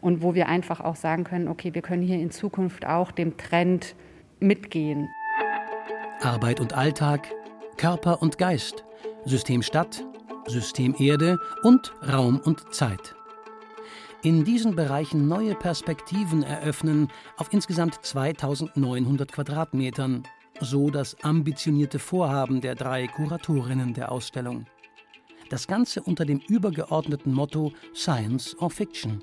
und 0.00 0.22
wo 0.22 0.34
wir 0.34 0.48
einfach 0.48 0.80
auch 0.80 0.96
sagen 0.96 1.24
können, 1.24 1.48
okay, 1.48 1.74
wir 1.74 1.82
können 1.82 2.02
hier 2.02 2.18
in 2.18 2.30
Zukunft 2.30 2.86
auch 2.86 3.10
dem 3.10 3.36
Trend 3.36 3.94
mitgehen. 4.40 5.08
Arbeit 6.20 6.60
und 6.60 6.72
Alltag, 6.76 7.28
Körper 7.76 8.22
und 8.22 8.38
Geist, 8.38 8.84
System 9.24 9.62
Stadt, 9.62 10.04
System 10.46 10.94
Erde 10.98 11.38
und 11.62 11.92
Raum 12.12 12.40
und 12.44 12.74
Zeit. 12.74 13.14
In 14.22 14.44
diesen 14.44 14.74
Bereichen 14.74 15.28
neue 15.28 15.54
Perspektiven 15.54 16.42
eröffnen 16.42 17.08
auf 17.36 17.52
insgesamt 17.52 18.04
2900 18.04 19.30
Quadratmetern, 19.30 20.24
so 20.60 20.90
das 20.90 21.16
ambitionierte 21.22 22.00
Vorhaben 22.00 22.60
der 22.60 22.74
drei 22.74 23.06
Kuratorinnen 23.06 23.94
der 23.94 24.10
Ausstellung. 24.10 24.66
Das 25.50 25.68
Ganze 25.68 26.02
unter 26.02 26.24
dem 26.24 26.40
übergeordneten 26.48 27.32
Motto 27.32 27.72
Science 27.94 28.56
or 28.58 28.70
Fiction. 28.70 29.22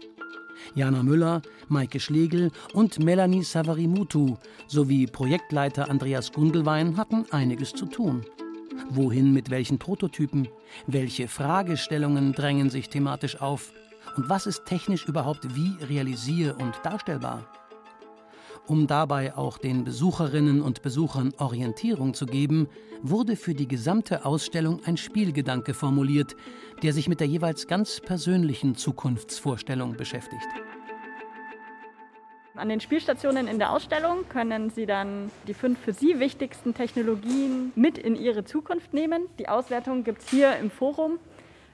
Jana 0.74 1.04
Müller, 1.04 1.42
Maike 1.68 2.00
Schlegel 2.00 2.52
und 2.74 3.00
Melanie 3.00 3.44
Savarimutu 3.44 4.38
sowie 4.68 5.08
Projektleiter 5.08 5.90
Andreas 5.90 6.32
Gundelwein 6.32 6.98
hatten 6.98 7.26
einiges 7.32 7.74
zu 7.74 7.86
tun. 7.86 8.26
Wohin 8.90 9.34
mit 9.34 9.50
welchen 9.50 9.80
Prototypen? 9.80 10.48
Welche 10.88 11.28
Fragestellungen 11.28 12.34
drängen 12.34 12.70
sich 12.70 12.90
thematisch 12.90 13.42
auf? 13.42 13.72
Und 14.16 14.30
was 14.30 14.46
ist 14.46 14.66
technisch 14.66 15.06
überhaupt 15.06 15.56
wie 15.56 15.76
realisier- 15.86 16.56
und 16.60 16.74
darstellbar? 16.84 17.46
Um 18.68 18.88
dabei 18.88 19.36
auch 19.36 19.60
den 19.60 19.84
Besucherinnen 19.84 20.62
und 20.62 20.82
Besuchern 20.82 21.34
Orientierung 21.38 22.16
zu 22.16 22.26
geben, 22.26 22.68
wurde 23.04 23.36
für 23.36 23.54
die 23.54 23.68
gesamte 23.68 24.26
Ausstellung 24.26 24.82
ein 24.86 24.98
Spielgedanke 24.98 25.76
formuliert, 25.76 26.36
der 26.82 26.92
sich 26.92 27.08
mit 27.08 27.20
der 27.20 27.28
jeweils 27.28 27.68
ganz 27.68 28.02
persönlichen 28.02 28.76
Zukunftsvorstellung 28.76 29.96
beschäftigt. 29.96 30.48
An 32.56 32.70
den 32.70 32.80
Spielstationen 32.80 33.48
in 33.48 33.60
der 33.60 33.72
Ausstellung 33.72 34.28
können 34.30 34.72
Sie 34.72 34.86
dann 34.86 35.30
die 35.46 35.54
fünf 35.54 35.78
für 35.78 35.94
Sie 35.94 36.20
wichtigsten 36.20 36.74
Technologien 36.74 37.72
mit 37.76 37.98
in 37.98 38.16
Ihre 38.16 38.46
Zukunft 38.46 38.94
nehmen. 38.94 39.28
Die 39.38 39.50
Auswertung 39.50 40.04
gibt 40.04 40.22
es 40.22 40.30
hier 40.30 40.56
im 40.56 40.72
Forum 40.72 41.20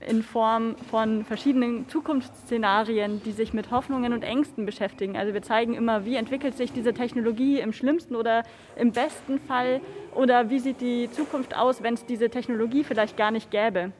in 0.08 0.24
Form 0.24 0.76
von 0.90 1.24
verschiedenen 1.26 1.88
Zukunftsszenarien, 1.90 3.22
die 3.24 3.32
sich 3.32 3.54
mit 3.54 3.72
Hoffnungen 3.72 4.14
und 4.14 4.24
Ängsten 4.24 4.66
beschäftigen. 4.66 5.16
Also 5.16 5.34
wir 5.34 5.42
zeigen 5.42 5.74
immer, 5.74 6.06
wie 6.06 6.16
entwickelt 6.16 6.56
sich 6.56 6.72
diese 6.72 6.94
Technologie 6.94 7.60
im 7.60 7.74
schlimmsten 7.74 8.16
oder 8.16 8.44
im 8.76 8.92
besten 8.92 9.40
Fall 9.40 9.82
oder 10.16 10.50
wie 10.50 10.60
sieht 10.60 10.82
die 10.82 11.10
Zukunft 11.12 11.56
aus, 11.56 11.84
wenn 11.84 11.94
es 11.94 12.06
diese 12.06 12.30
Technologie 12.30 12.84
vielleicht 12.84 13.18
gar 13.18 13.32
nicht 13.32 13.52
gäbe. 13.52 13.92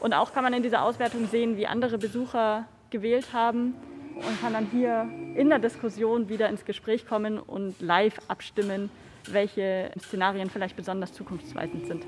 Und 0.00 0.12
auch 0.12 0.32
kann 0.32 0.44
man 0.44 0.52
in 0.52 0.62
dieser 0.62 0.82
Auswertung 0.82 1.26
sehen, 1.28 1.56
wie 1.56 1.66
andere 1.66 1.98
Besucher 1.98 2.66
gewählt 2.90 3.32
haben 3.32 3.74
und 4.16 4.40
kann 4.40 4.52
dann 4.52 4.66
hier 4.70 5.08
in 5.34 5.48
der 5.48 5.58
Diskussion 5.58 6.28
wieder 6.28 6.48
ins 6.48 6.64
Gespräch 6.64 7.06
kommen 7.06 7.38
und 7.38 7.80
live 7.80 8.18
abstimmen, 8.28 8.90
welche 9.28 9.90
Szenarien 9.98 10.50
vielleicht 10.50 10.76
besonders 10.76 11.12
zukunftsweisend 11.12 11.86
sind. 11.86 12.06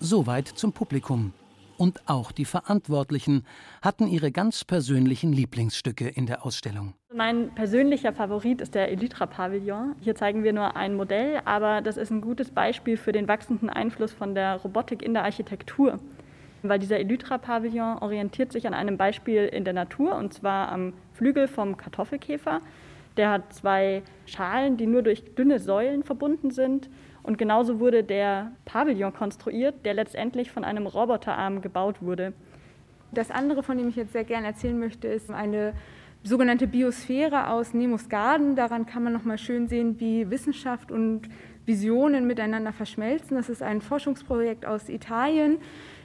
Soweit 0.00 0.48
zum 0.48 0.72
Publikum. 0.72 1.32
Und 1.76 2.02
auch 2.06 2.32
die 2.32 2.44
Verantwortlichen 2.44 3.44
hatten 3.82 4.06
ihre 4.06 4.30
ganz 4.30 4.64
persönlichen 4.64 5.32
Lieblingsstücke 5.32 6.08
in 6.08 6.26
der 6.26 6.44
Ausstellung. 6.44 6.94
Mein 7.12 7.54
persönlicher 7.54 8.12
Favorit 8.12 8.60
ist 8.60 8.74
der 8.74 8.90
Elytra 8.90 9.26
Pavillon. 9.26 9.94
Hier 10.00 10.14
zeigen 10.14 10.44
wir 10.44 10.52
nur 10.52 10.76
ein 10.76 10.94
Modell, 10.94 11.40
aber 11.44 11.80
das 11.80 11.96
ist 11.96 12.10
ein 12.10 12.20
gutes 12.20 12.50
Beispiel 12.50 12.96
für 12.96 13.12
den 13.12 13.28
wachsenden 13.28 13.70
Einfluss 13.70 14.12
von 14.12 14.34
der 14.34 14.56
Robotik 14.56 15.02
in 15.02 15.14
der 15.14 15.24
Architektur. 15.24 15.98
Weil 16.62 16.78
dieser 16.78 16.98
Elytra 16.98 17.38
Pavillon 17.38 17.98
orientiert 17.98 18.52
sich 18.52 18.66
an 18.66 18.74
einem 18.74 18.96
Beispiel 18.96 19.44
in 19.46 19.64
der 19.64 19.74
Natur, 19.74 20.16
und 20.16 20.32
zwar 20.32 20.70
am 20.72 20.94
Flügel 21.12 21.46
vom 21.46 21.76
Kartoffelkäfer. 21.76 22.60
Der 23.16 23.30
hat 23.30 23.52
zwei 23.52 24.02
Schalen, 24.26 24.76
die 24.76 24.86
nur 24.86 25.02
durch 25.02 25.34
dünne 25.34 25.58
Säulen 25.58 26.02
verbunden 26.02 26.50
sind 26.50 26.88
und 27.24 27.38
genauso 27.38 27.80
wurde 27.80 28.04
der 28.04 28.52
Pavillon 28.66 29.12
konstruiert, 29.12 29.84
der 29.84 29.94
letztendlich 29.94 30.52
von 30.52 30.62
einem 30.62 30.86
Roboterarm 30.86 31.62
gebaut 31.62 31.96
wurde. 32.00 32.34
Das 33.12 33.30
andere, 33.30 33.62
von 33.62 33.78
dem 33.78 33.88
ich 33.88 33.96
jetzt 33.96 34.12
sehr 34.12 34.24
gerne 34.24 34.48
erzählen 34.48 34.78
möchte, 34.78 35.08
ist 35.08 35.30
eine 35.30 35.72
sogenannte 36.22 36.66
Biosphäre 36.66 37.48
aus 37.48 37.74
Nemos 37.74 38.08
Garden. 38.08 38.56
Daran 38.56 38.86
kann 38.86 39.02
man 39.02 39.12
noch 39.12 39.24
mal 39.24 39.38
schön 39.38 39.68
sehen, 39.68 39.98
wie 40.00 40.30
Wissenschaft 40.30 40.92
und 40.92 41.22
Visionen 41.64 42.26
miteinander 42.26 42.72
verschmelzen. 42.72 43.36
Das 43.36 43.48
ist 43.48 43.62
ein 43.62 43.80
Forschungsprojekt 43.80 44.66
aus 44.66 44.88
Italien. 44.88 45.58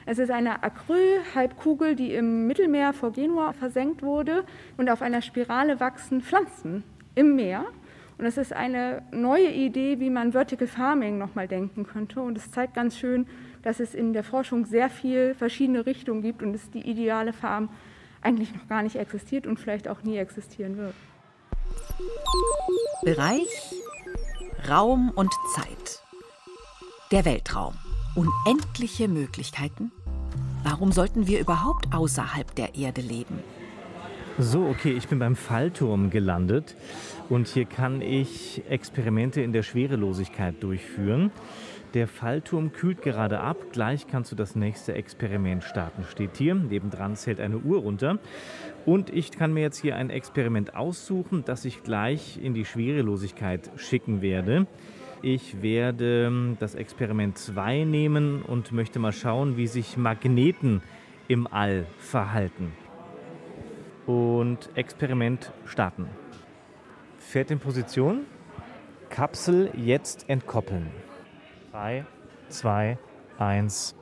Es 0.06 0.18
ist 0.18 0.30
eine 0.30 0.62
Acryl-Halbkugel, 0.62 1.96
die 1.96 2.14
im 2.14 2.46
Mittelmeer 2.46 2.94
vor 2.94 3.12
Genua 3.12 3.52
versenkt 3.52 4.02
wurde 4.02 4.44
und 4.78 4.88
auf 4.88 5.02
einer 5.02 5.20
Spirale 5.20 5.80
wachsen 5.80 6.22
Pflanzen 6.22 6.82
im 7.14 7.36
Meer. 7.36 7.66
Und 8.20 8.26
es 8.26 8.36
ist 8.36 8.52
eine 8.52 9.00
neue 9.12 9.50
Idee, 9.50 9.98
wie 9.98 10.10
man 10.10 10.32
Vertical 10.32 10.68
Farming 10.68 11.16
nochmal 11.16 11.48
denken 11.48 11.86
könnte. 11.86 12.20
Und 12.20 12.36
es 12.36 12.50
zeigt 12.50 12.74
ganz 12.74 12.98
schön, 12.98 13.26
dass 13.62 13.80
es 13.80 13.94
in 13.94 14.12
der 14.12 14.24
Forschung 14.24 14.66
sehr 14.66 14.90
viel 14.90 15.34
verschiedene 15.34 15.86
Richtungen 15.86 16.20
gibt 16.20 16.42
und 16.42 16.52
es 16.52 16.70
die 16.70 16.86
ideale 16.86 17.32
Farm 17.32 17.70
eigentlich 18.20 18.54
noch 18.54 18.68
gar 18.68 18.82
nicht 18.82 18.96
existiert 18.96 19.46
und 19.46 19.58
vielleicht 19.58 19.88
auch 19.88 20.02
nie 20.02 20.18
existieren 20.18 20.76
wird. 20.76 20.94
Bereich 23.02 23.74
Raum 24.68 25.10
und 25.14 25.32
Zeit. 25.54 26.02
Der 27.12 27.24
Weltraum. 27.24 27.72
Unendliche 28.14 29.08
Möglichkeiten. 29.08 29.92
Warum 30.62 30.92
sollten 30.92 31.26
wir 31.26 31.40
überhaupt 31.40 31.94
außerhalb 31.94 32.54
der 32.54 32.74
Erde 32.74 33.00
leben? 33.00 33.38
So, 34.38 34.66
okay, 34.66 34.92
ich 34.92 35.08
bin 35.08 35.18
beim 35.18 35.36
Fallturm 35.36 36.10
gelandet 36.10 36.76
und 37.30 37.48
hier 37.48 37.64
kann 37.64 38.02
ich 38.02 38.62
Experimente 38.68 39.40
in 39.40 39.52
der 39.52 39.62
Schwerelosigkeit 39.62 40.62
durchführen. 40.62 41.30
Der 41.94 42.06
Fallturm 42.06 42.72
kühlt 42.72 43.02
gerade 43.02 43.40
ab. 43.40 43.56
Gleich 43.72 44.06
kannst 44.06 44.30
du 44.30 44.36
das 44.36 44.54
nächste 44.54 44.94
Experiment 44.94 45.64
starten. 45.64 46.04
Steht 46.04 46.36
hier. 46.36 46.54
Nebendran 46.54 47.16
zählt 47.16 47.40
eine 47.40 47.58
Uhr 47.58 47.78
runter. 47.78 48.18
Und 48.84 49.10
ich 49.10 49.30
kann 49.30 49.52
mir 49.52 49.62
jetzt 49.62 49.78
hier 49.78 49.96
ein 49.96 50.10
Experiment 50.10 50.74
aussuchen, 50.74 51.44
das 51.46 51.64
ich 51.64 51.82
gleich 51.82 52.38
in 52.42 52.52
die 52.52 52.64
Schwerelosigkeit 52.64 53.70
schicken 53.76 54.22
werde. 54.22 54.66
Ich 55.22 55.62
werde 55.62 56.56
das 56.58 56.74
Experiment 56.74 57.38
2 57.38 57.84
nehmen 57.84 58.42
und 58.42 58.72
möchte 58.72 58.98
mal 58.98 59.12
schauen, 59.12 59.56
wie 59.56 59.66
sich 59.66 59.96
Magneten 59.96 60.82
im 61.28 61.46
All 61.46 61.86
verhalten 61.98 62.72
und 64.06 64.70
Experiment 64.74 65.52
starten. 65.64 66.08
Fährt 67.30 67.52
in 67.52 67.60
Position. 67.60 68.26
Kapsel 69.08 69.70
jetzt 69.76 70.28
entkoppeln. 70.28 70.90
3, 71.70 72.04
2, 72.48 72.98
1. 73.38 73.94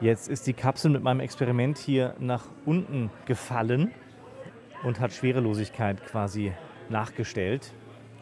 Jetzt 0.00 0.28
ist 0.28 0.46
die 0.46 0.52
Kapsel 0.52 0.92
mit 0.92 1.02
meinem 1.02 1.18
Experiment 1.18 1.76
hier 1.76 2.14
nach 2.20 2.44
unten 2.66 3.10
gefallen 3.26 3.90
und 4.84 5.00
hat 5.00 5.12
Schwerelosigkeit 5.12 6.06
quasi 6.06 6.52
nachgestellt. 6.88 7.74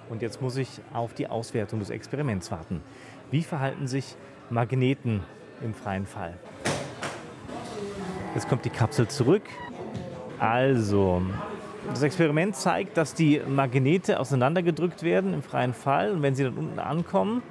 Und 0.08 0.22
jetzt 0.22 0.40
muss 0.40 0.56
ich 0.56 0.80
auf 0.94 1.12
die 1.12 1.26
Auswertung 1.26 1.80
des 1.80 1.90
Experiments 1.90 2.50
warten. 2.50 2.80
Wie 3.30 3.42
verhalten 3.42 3.86
sich 3.86 4.16
Magneten 4.48 5.22
im 5.62 5.74
freien 5.74 6.06
Fall? 6.06 6.38
Jetzt 8.34 8.48
kommt 8.48 8.64
die 8.64 8.70
Kapsel 8.70 9.06
zurück. 9.06 9.42
Also, 10.38 11.20
das 11.88 12.02
Experiment 12.02 12.56
zeigt, 12.56 12.96
dass 12.96 13.14
die 13.14 13.40
Magnete 13.40 14.20
auseinandergedrückt 14.20 15.02
werden 15.02 15.34
im 15.34 15.42
freien 15.42 15.74
Fall 15.74 16.12
und 16.12 16.22
wenn 16.22 16.34
sie 16.34 16.44
dann 16.44 16.56
unten 16.56 16.78
ankommen, 16.78 17.42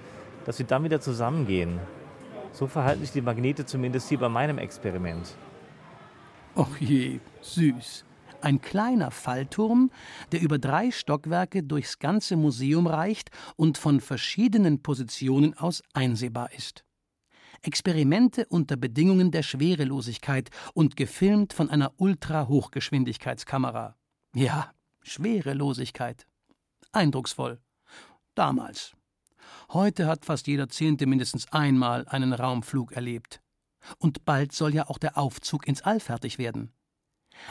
dass 0.45 0.57
sie 0.57 0.63
dann 0.63 0.83
wieder 0.83 1.01
zusammengehen. 1.01 1.79
So 2.53 2.67
verhalten 2.67 3.01
sich 3.01 3.11
die 3.11 3.21
Magnete 3.21 3.65
zumindest 3.65 4.09
hier 4.09 4.19
bei 4.19 4.29
meinem 4.29 4.57
Experiment. 4.57 5.35
Och 6.55 6.77
je, 6.79 7.19
süß. 7.41 8.05
Ein 8.41 8.59
kleiner 8.59 9.11
Fallturm, 9.11 9.91
der 10.31 10.41
über 10.41 10.57
drei 10.57 10.89
Stockwerke 10.91 11.63
durchs 11.63 11.99
ganze 11.99 12.35
Museum 12.35 12.87
reicht 12.87 13.29
und 13.55 13.77
von 13.77 14.01
verschiedenen 14.01 14.81
Positionen 14.81 15.55
aus 15.57 15.83
einsehbar 15.93 16.51
ist. 16.53 16.83
Experimente 17.61 18.47
unter 18.47 18.75
Bedingungen 18.75 19.29
der 19.29 19.43
Schwerelosigkeit 19.43 20.49
und 20.73 20.97
gefilmt 20.97 21.53
von 21.53 21.69
einer 21.69 21.93
Ultra-Hochgeschwindigkeitskamera. 21.97 23.95
Ja, 24.33 24.71
Schwerelosigkeit. 25.01 26.25
Eindrucksvoll. 26.93 27.59
Damals. 28.33 28.93
Heute 29.73 30.07
hat 30.07 30.25
fast 30.25 30.47
jeder 30.47 30.69
Zehnte 30.69 31.05
mindestens 31.05 31.51
einmal 31.51 32.07
einen 32.07 32.31
Raumflug 32.31 32.93
erlebt. 32.93 33.41
Und 33.97 34.23
bald 34.25 34.53
soll 34.53 34.73
ja 34.73 34.87
auch 34.87 34.99
der 34.99 35.17
Aufzug 35.17 35.67
ins 35.67 35.81
All 35.81 35.99
fertig 35.99 36.37
werden. 36.37 36.71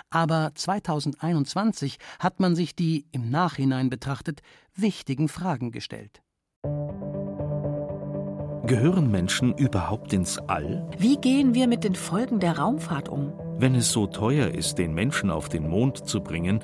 Aber 0.08 0.52
2021 0.54 1.98
hat 2.18 2.40
man 2.40 2.54
sich 2.54 2.76
die, 2.76 3.06
im 3.12 3.30
Nachhinein 3.30 3.90
betrachtet, 3.90 4.40
wichtigen 4.74 5.28
Fragen 5.28 5.72
gestellt. 5.72 6.22
Gehören 8.66 9.10
Menschen 9.10 9.56
überhaupt 9.56 10.12
ins 10.12 10.38
All? 10.38 10.88
Wie 10.96 11.16
gehen 11.16 11.54
wir 11.54 11.66
mit 11.66 11.82
den 11.82 11.96
Folgen 11.96 12.38
der 12.40 12.58
Raumfahrt 12.58 13.08
um? 13.08 13.49
Wenn 13.60 13.74
es 13.74 13.92
so 13.92 14.06
teuer 14.06 14.48
ist, 14.48 14.78
den 14.78 14.94
Menschen 14.94 15.30
auf 15.30 15.50
den 15.50 15.68
Mond 15.68 16.08
zu 16.08 16.22
bringen, 16.22 16.60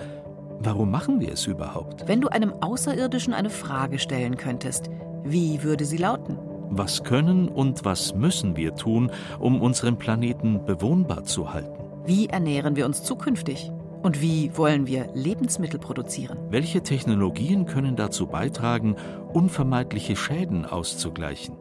warum 0.61 0.91
machen 0.91 1.21
wir 1.21 1.31
es 1.31 1.47
überhaupt? 1.47 2.09
Wenn 2.09 2.23
du 2.23 2.29
einem 2.29 2.55
Außerirdischen 2.63 3.35
eine 3.35 3.51
Frage 3.51 3.99
stellen 3.99 4.39
könntest, 4.39 4.89
wie 5.23 5.63
würde 5.63 5.85
sie 5.85 5.99
lauten? 5.99 6.39
Was 6.71 7.05
können 7.05 7.49
und 7.49 7.85
was 7.85 8.15
müssen 8.15 8.57
wir 8.57 8.75
tun, 8.77 9.11
um 9.39 9.61
unseren 9.61 9.99
Planeten 9.99 10.65
bewohnbar 10.65 11.25
zu 11.25 11.53
halten? 11.53 11.85
Wie 12.07 12.29
ernähren 12.29 12.77
wir 12.77 12.87
uns 12.87 13.03
zukünftig? 13.03 13.71
Und 14.03 14.23
wie 14.23 14.57
wollen 14.57 14.87
wir 14.87 15.11
Lebensmittel 15.13 15.79
produzieren? 15.79 16.39
Welche 16.49 16.83
Technologien 16.83 17.67
können 17.67 17.97
dazu 17.97 18.27
beitragen, 18.27 18.97
unvermeidliche 19.35 20.17
Schäden 20.17 20.65
auszugleichen? 20.65 21.59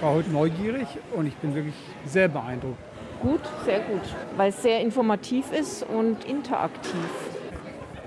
War 0.00 0.14
heute 0.14 0.30
neugierig 0.30 0.86
und 1.14 1.26
ich 1.26 1.34
bin 1.36 1.54
wirklich 1.54 1.74
sehr 2.04 2.28
beeindruckt. 2.28 2.78
Gut, 3.20 3.40
sehr 3.64 3.80
gut, 3.80 4.02
weil 4.36 4.50
es 4.50 4.62
sehr 4.62 4.80
informativ 4.80 5.52
ist 5.52 5.82
und 5.82 6.24
interaktiv. 6.24 6.94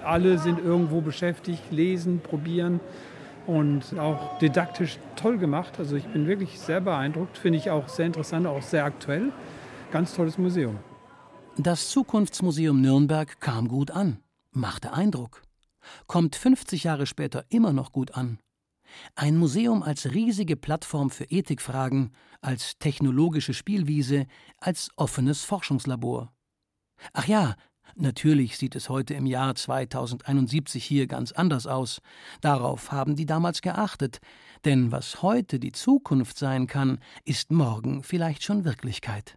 Alle 0.03 0.37
sind 0.37 0.59
irgendwo 0.59 1.01
beschäftigt, 1.01 1.71
lesen, 1.71 2.19
probieren 2.19 2.79
und 3.47 3.97
auch 3.97 4.37
didaktisch 4.37 4.99
toll 5.15 5.37
gemacht. 5.37 5.79
Also 5.79 5.95
ich 5.95 6.05
bin 6.05 6.27
wirklich 6.27 6.59
sehr 6.59 6.81
beeindruckt, 6.81 7.37
finde 7.37 7.57
ich 7.57 7.71
auch 7.71 7.87
sehr 7.87 8.05
interessant, 8.05 8.45
auch 8.45 8.61
sehr 8.61 8.85
aktuell. 8.85 9.31
Ganz 9.91 10.13
tolles 10.13 10.37
Museum. 10.37 10.77
Das 11.57 11.89
Zukunftsmuseum 11.89 12.79
Nürnberg 12.81 13.39
kam 13.39 13.67
gut 13.67 13.89
an, 13.89 14.19
machte 14.51 14.93
Eindruck, 14.93 15.41
kommt 16.05 16.35
50 16.35 16.83
Jahre 16.83 17.07
später 17.07 17.45
immer 17.49 17.73
noch 17.73 17.91
gut 17.91 18.15
an. 18.15 18.37
Ein 19.15 19.37
Museum 19.37 19.83
als 19.83 20.13
riesige 20.13 20.55
Plattform 20.55 21.09
für 21.09 21.25
Ethikfragen, 21.25 22.13
als 22.41 22.77
technologische 22.77 23.53
Spielwiese, 23.53 24.27
als 24.57 24.89
offenes 24.95 25.43
Forschungslabor. 25.43 26.31
Ach 27.13 27.27
ja, 27.27 27.55
natürlich 27.95 28.57
sieht 28.57 28.75
es 28.75 28.89
heute 28.89 29.13
im 29.13 29.25
Jahr 29.25 29.55
2071 29.55 30.83
hier 30.83 31.07
ganz 31.07 31.31
anders 31.31 31.67
aus. 31.67 32.01
Darauf 32.41 32.91
haben 32.91 33.15
die 33.15 33.25
damals 33.25 33.61
geachtet, 33.61 34.19
denn 34.65 34.91
was 34.91 35.21
heute 35.21 35.59
die 35.59 35.71
Zukunft 35.71 36.37
sein 36.37 36.67
kann, 36.67 36.99
ist 37.25 37.51
morgen 37.51 38.03
vielleicht 38.03 38.43
schon 38.43 38.65
Wirklichkeit. 38.65 39.35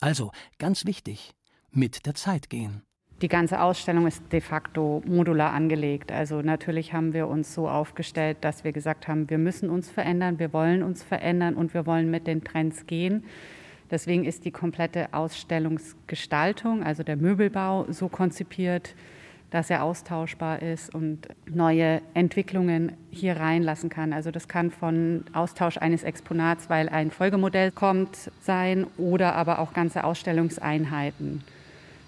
Also, 0.00 0.30
ganz 0.58 0.84
wichtig, 0.84 1.34
mit 1.70 2.06
der 2.06 2.14
Zeit 2.14 2.50
gehen. 2.50 2.85
Die 3.22 3.28
ganze 3.28 3.62
Ausstellung 3.62 4.06
ist 4.06 4.30
de 4.30 4.42
facto 4.42 5.02
modular 5.06 5.54
angelegt. 5.54 6.12
Also 6.12 6.42
natürlich 6.42 6.92
haben 6.92 7.14
wir 7.14 7.28
uns 7.28 7.54
so 7.54 7.66
aufgestellt, 7.66 8.36
dass 8.42 8.62
wir 8.62 8.72
gesagt 8.72 9.08
haben, 9.08 9.30
wir 9.30 9.38
müssen 9.38 9.70
uns 9.70 9.90
verändern, 9.90 10.38
wir 10.38 10.52
wollen 10.52 10.82
uns 10.82 11.02
verändern 11.02 11.54
und 11.54 11.72
wir 11.72 11.86
wollen 11.86 12.10
mit 12.10 12.26
den 12.26 12.44
Trends 12.44 12.86
gehen. 12.86 13.24
Deswegen 13.90 14.26
ist 14.26 14.44
die 14.44 14.50
komplette 14.50 15.14
Ausstellungsgestaltung, 15.14 16.82
also 16.82 17.04
der 17.04 17.16
Möbelbau, 17.16 17.86
so 17.88 18.10
konzipiert, 18.10 18.94
dass 19.50 19.70
er 19.70 19.84
austauschbar 19.84 20.60
ist 20.60 20.94
und 20.94 21.28
neue 21.46 22.02
Entwicklungen 22.12 22.92
hier 23.10 23.38
reinlassen 23.38 23.88
kann. 23.88 24.12
Also 24.12 24.30
das 24.30 24.46
kann 24.46 24.70
von 24.70 25.24
Austausch 25.32 25.78
eines 25.78 26.02
Exponats, 26.02 26.68
weil 26.68 26.90
ein 26.90 27.10
Folgemodell 27.10 27.70
kommt, 27.70 28.30
sein 28.40 28.86
oder 28.98 29.36
aber 29.36 29.60
auch 29.60 29.72
ganze 29.72 30.04
Ausstellungseinheiten. 30.04 31.42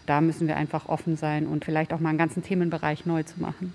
Da 0.08 0.22
müssen 0.22 0.48
wir 0.48 0.56
einfach 0.56 0.88
offen 0.88 1.16
sein 1.16 1.46
und 1.46 1.66
vielleicht 1.66 1.92
auch 1.92 2.00
mal 2.00 2.08
einen 2.08 2.18
ganzen 2.18 2.42
Themenbereich 2.42 3.04
neu 3.04 3.24
zu 3.24 3.42
machen. 3.42 3.74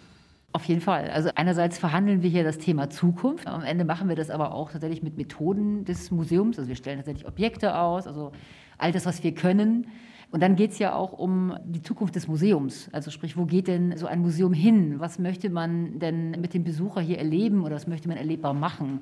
Auf 0.52 0.66
jeden 0.66 0.82
Fall. 0.82 1.12
Also 1.12 1.30
einerseits 1.36 1.78
verhandeln 1.78 2.24
wir 2.24 2.30
hier 2.30 2.44
das 2.44 2.58
Thema 2.58 2.90
Zukunft. 2.90 3.46
Am 3.46 3.62
Ende 3.62 3.86
machen 3.86 4.10
wir 4.10 4.16
das 4.16 4.32
aber 4.32 4.52
auch 4.52 4.72
tatsächlich 4.72 5.04
mit 5.04 5.16
Methoden 5.16 5.86
des 5.86 6.10
Museums. 6.10 6.58
Also 6.58 6.70
wir 6.70 6.76
stellen 6.76 6.98
tatsächlich 6.98 7.28
Objekte 7.28 7.78
aus, 7.78 8.08
also 8.08 8.32
all 8.80 8.92
das, 8.92 9.06
was 9.06 9.24
wir 9.24 9.36
können. 9.36 9.86
Und 10.32 10.42
dann 10.42 10.56
geht 10.56 10.72
es 10.72 10.80
ja 10.80 10.96
auch 10.96 11.14
um 11.14 11.56
die 11.66 11.84
Zukunft 11.84 12.16
des 12.16 12.28
Museums. 12.28 12.90
Also 12.92 13.12
sprich, 13.12 13.38
wo 13.38 13.46
geht 13.46 13.68
denn 13.68 13.96
so 13.96 14.08
ein 14.08 14.20
Museum 14.20 14.54
hin? 14.54 15.00
Was 15.00 15.20
möchte 15.20 15.52
man 15.52 16.00
denn 16.00 16.32
mit 16.32 16.56
dem 16.56 16.64
Besucher 16.64 17.02
hier 17.02 17.20
erleben 17.20 17.64
oder 17.64 17.76
was 17.76 17.86
möchte 17.86 18.08
man 18.08 18.18
erlebbar 18.18 18.56
machen? 18.56 19.02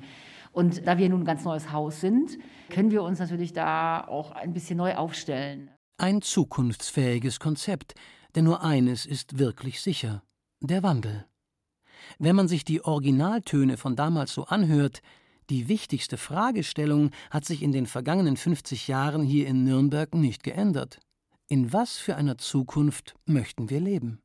Und 0.52 0.86
da 0.86 0.98
wir 0.98 1.08
nun 1.08 1.22
ein 1.22 1.24
ganz 1.24 1.44
neues 1.44 1.72
Haus 1.72 2.02
sind, 2.02 2.38
können 2.68 2.90
wir 2.90 3.02
uns 3.02 3.20
natürlich 3.20 3.54
da 3.54 4.06
auch 4.06 4.32
ein 4.32 4.52
bisschen 4.52 4.76
neu 4.76 4.96
aufstellen. 4.96 5.70
Ein 5.98 6.22
zukunftsfähiges 6.22 7.38
Konzept, 7.38 7.94
denn 8.34 8.44
nur 8.44 8.62
eines 8.62 9.06
ist 9.06 9.38
wirklich 9.38 9.80
sicher, 9.80 10.22
der 10.60 10.82
Wandel. 10.82 11.26
Wenn 12.18 12.34
man 12.34 12.48
sich 12.48 12.64
die 12.64 12.84
Originaltöne 12.84 13.76
von 13.76 13.94
damals 13.94 14.32
so 14.32 14.44
anhört, 14.44 15.02
die 15.50 15.68
wichtigste 15.68 16.16
Fragestellung 16.16 17.10
hat 17.30 17.44
sich 17.44 17.62
in 17.62 17.72
den 17.72 17.86
vergangenen 17.86 18.36
50 18.36 18.88
Jahren 18.88 19.22
hier 19.22 19.46
in 19.46 19.64
Nürnberg 19.64 20.14
nicht 20.14 20.42
geändert. 20.42 20.98
In 21.48 21.72
was 21.72 21.98
für 21.98 22.16
einer 22.16 22.38
Zukunft 22.38 23.14
möchten 23.26 23.68
wir 23.70 23.80
leben? 23.80 24.20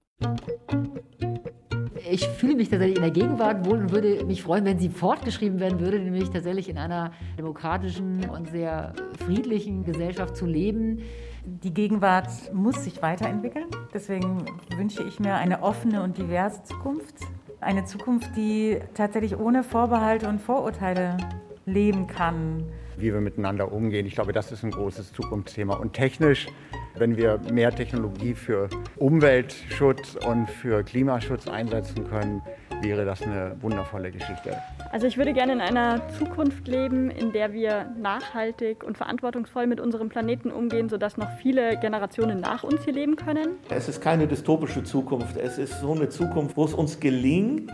Ich 2.10 2.26
fühle 2.26 2.56
mich 2.56 2.70
tatsächlich 2.70 2.98
in 2.98 3.04
der 3.04 3.12
Gegenwart 3.12 3.66
wohl 3.66 3.80
und 3.80 3.92
würde 3.92 4.24
mich 4.26 4.42
freuen, 4.42 4.64
wenn 4.64 4.80
sie 4.80 4.90
fortgeschrieben 4.90 5.60
werden 5.60 5.80
würde, 5.80 6.00
nämlich 6.00 6.30
tatsächlich 6.30 6.70
in 6.70 6.78
einer 6.78 7.12
demokratischen 7.38 8.30
und 8.30 8.50
sehr 8.50 8.94
friedlichen 9.26 9.84
Gesellschaft 9.84 10.38
zu 10.38 10.46
leben. 10.46 11.02
Die 11.50 11.74
Gegenwart 11.74 12.54
muss 12.54 12.84
sich 12.84 13.02
weiterentwickeln. 13.02 13.68
Deswegen 13.94 14.46
wünsche 14.76 15.04
ich 15.04 15.20
mir 15.20 15.36
eine 15.36 15.64
offene 15.64 16.04
und 16.04 16.18
diverse 16.18 16.64
Zukunft 16.64 17.16
eine 17.60 17.86
Zukunft, 17.86 18.36
die 18.36 18.80
tatsächlich 18.94 19.38
ohne 19.38 19.64
Vorbehalte 19.64 20.30
und 20.30 20.40
Vorurteile 20.40 21.18
leben 21.66 22.08
kann. 22.08 22.64
Wie 22.98 23.14
wir 23.14 23.22
miteinander 23.22 23.72
umgehen, 23.72 24.08
ich 24.08 24.16
glaube, 24.16 24.34
das 24.34 24.52
ist 24.52 24.64
ein 24.64 24.72
großes 24.72 25.14
Zukunftsthema. 25.14 25.76
Und 25.76 25.94
technisch, 25.94 26.48
wenn 26.96 27.16
wir 27.16 27.40
mehr 27.54 27.72
Technologie 27.72 28.34
für 28.34 28.70
Umweltschutz 28.96 30.16
und 30.16 30.50
für 30.50 30.84
Klimaschutz 30.84 31.48
einsetzen 31.48 32.10
können, 32.10 32.42
wäre 32.82 33.06
das 33.06 33.22
eine 33.22 33.56
wundervolle 33.62 34.12
Geschichte. 34.12 34.58
Also 34.92 35.06
ich 35.06 35.18
würde 35.18 35.34
gerne 35.34 35.54
in 35.54 35.62
einer 35.62 36.02
Zukunft 36.18 36.68
leben, 36.68 37.12
in 37.12 37.32
der 37.32 37.54
wir 37.54 37.92
nachhaltig 38.02 38.84
und 38.84 38.98
verantwortungsvoll 38.98 39.68
mit 39.68 39.80
unserem 39.80 40.10
Planeten 40.10 40.52
umgehen, 40.52 40.90
sodass 40.90 41.18
noch 41.18 41.30
viele 41.42 41.80
Generationen 41.80 42.40
nach 42.40 42.64
uns 42.64 42.84
hier 42.84 42.94
leben 42.94 43.16
können. 43.16 43.58
Es 43.70 43.90
ist 43.90 44.02
keine 44.02 44.28
dystopische 44.28 44.84
Zukunft, 44.84 45.38
es 45.38 45.60
ist 45.60 45.82
so 45.82 45.94
eine 45.94 46.10
Zukunft, 46.10 46.58
wo 46.58 46.66
es 46.66 46.74
uns 46.74 47.00
gelingt, 47.00 47.72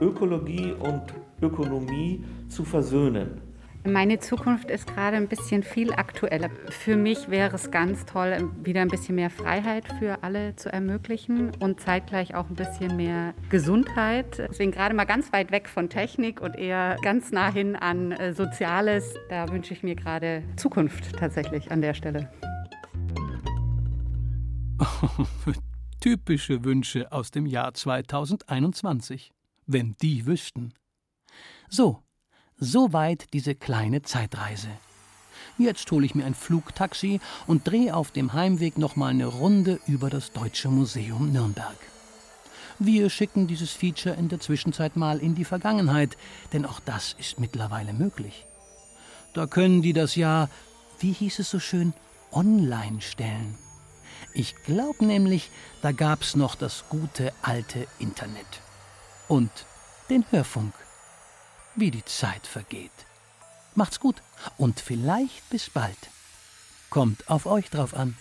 Ökologie 0.00 0.72
und 0.72 1.02
Ökonomie 1.42 2.24
zu 2.48 2.64
versöhnen. 2.64 3.43
Meine 3.86 4.18
Zukunft 4.18 4.70
ist 4.70 4.86
gerade 4.86 5.18
ein 5.18 5.28
bisschen 5.28 5.62
viel 5.62 5.92
aktueller. 5.92 6.48
Für 6.70 6.96
mich 6.96 7.28
wäre 7.28 7.54
es 7.54 7.70
ganz 7.70 8.06
toll, 8.06 8.50
wieder 8.62 8.80
ein 8.80 8.88
bisschen 8.88 9.16
mehr 9.16 9.28
Freiheit 9.28 9.84
für 9.98 10.22
alle 10.22 10.56
zu 10.56 10.72
ermöglichen 10.72 11.52
und 11.60 11.80
zeitgleich 11.80 12.34
auch 12.34 12.48
ein 12.48 12.54
bisschen 12.54 12.96
mehr 12.96 13.34
Gesundheit. 13.50 14.38
Deswegen 14.38 14.72
gerade 14.72 14.94
mal 14.94 15.04
ganz 15.04 15.34
weit 15.34 15.52
weg 15.52 15.68
von 15.68 15.90
Technik 15.90 16.40
und 16.40 16.56
eher 16.56 16.96
ganz 17.02 17.30
nah 17.30 17.52
hin 17.52 17.76
an 17.76 18.12
äh, 18.12 18.32
Soziales. 18.32 19.16
Da 19.28 19.50
wünsche 19.50 19.74
ich 19.74 19.82
mir 19.82 19.96
gerade 19.96 20.42
Zukunft 20.56 21.14
tatsächlich 21.18 21.70
an 21.70 21.82
der 21.82 21.92
Stelle. 21.92 22.32
Typische 26.00 26.64
Wünsche 26.64 27.12
aus 27.12 27.30
dem 27.32 27.44
Jahr 27.44 27.74
2021. 27.74 29.30
Wenn 29.66 29.94
die 30.00 30.24
wüssten. 30.24 30.72
So, 31.68 32.02
Soweit 32.58 33.32
diese 33.32 33.56
kleine 33.56 34.02
Zeitreise. 34.02 34.68
Jetzt 35.58 35.90
hole 35.90 36.06
ich 36.06 36.14
mir 36.14 36.24
ein 36.24 36.34
Flugtaxi 36.34 37.20
und 37.48 37.66
drehe 37.66 37.94
auf 37.94 38.12
dem 38.12 38.32
Heimweg 38.32 38.78
nochmal 38.78 39.10
eine 39.10 39.26
Runde 39.26 39.80
über 39.86 40.08
das 40.08 40.32
Deutsche 40.32 40.68
Museum 40.68 41.32
Nürnberg. 41.32 41.76
Wir 42.78 43.10
schicken 43.10 43.48
dieses 43.48 43.70
Feature 43.70 44.14
in 44.14 44.28
der 44.28 44.40
Zwischenzeit 44.40 44.96
mal 44.96 45.18
in 45.18 45.34
die 45.34 45.44
Vergangenheit, 45.44 46.16
denn 46.52 46.64
auch 46.64 46.80
das 46.80 47.14
ist 47.18 47.40
mittlerweile 47.40 47.92
möglich. 47.92 48.46
Da 49.32 49.46
können 49.46 49.82
die 49.82 49.92
das 49.92 50.14
ja, 50.14 50.48
wie 51.00 51.12
hieß 51.12 51.40
es 51.40 51.50
so 51.50 51.58
schön, 51.58 51.92
online 52.30 53.00
stellen. 53.00 53.58
Ich 54.32 54.54
glaube 54.64 55.04
nämlich, 55.04 55.50
da 55.82 55.90
gab's 55.90 56.36
noch 56.36 56.54
das 56.54 56.84
gute 56.88 57.32
alte 57.42 57.86
Internet. 57.98 58.46
Und 59.28 59.50
den 60.08 60.24
Hörfunk 60.30 60.72
wie 61.76 61.90
die 61.90 62.04
Zeit 62.04 62.46
vergeht. 62.46 62.90
Macht's 63.74 64.00
gut 64.00 64.16
und 64.56 64.80
vielleicht 64.80 65.48
bis 65.50 65.70
bald. 65.70 65.98
Kommt 66.90 67.28
auf 67.28 67.46
euch 67.46 67.70
drauf 67.70 67.94
an. 67.94 68.16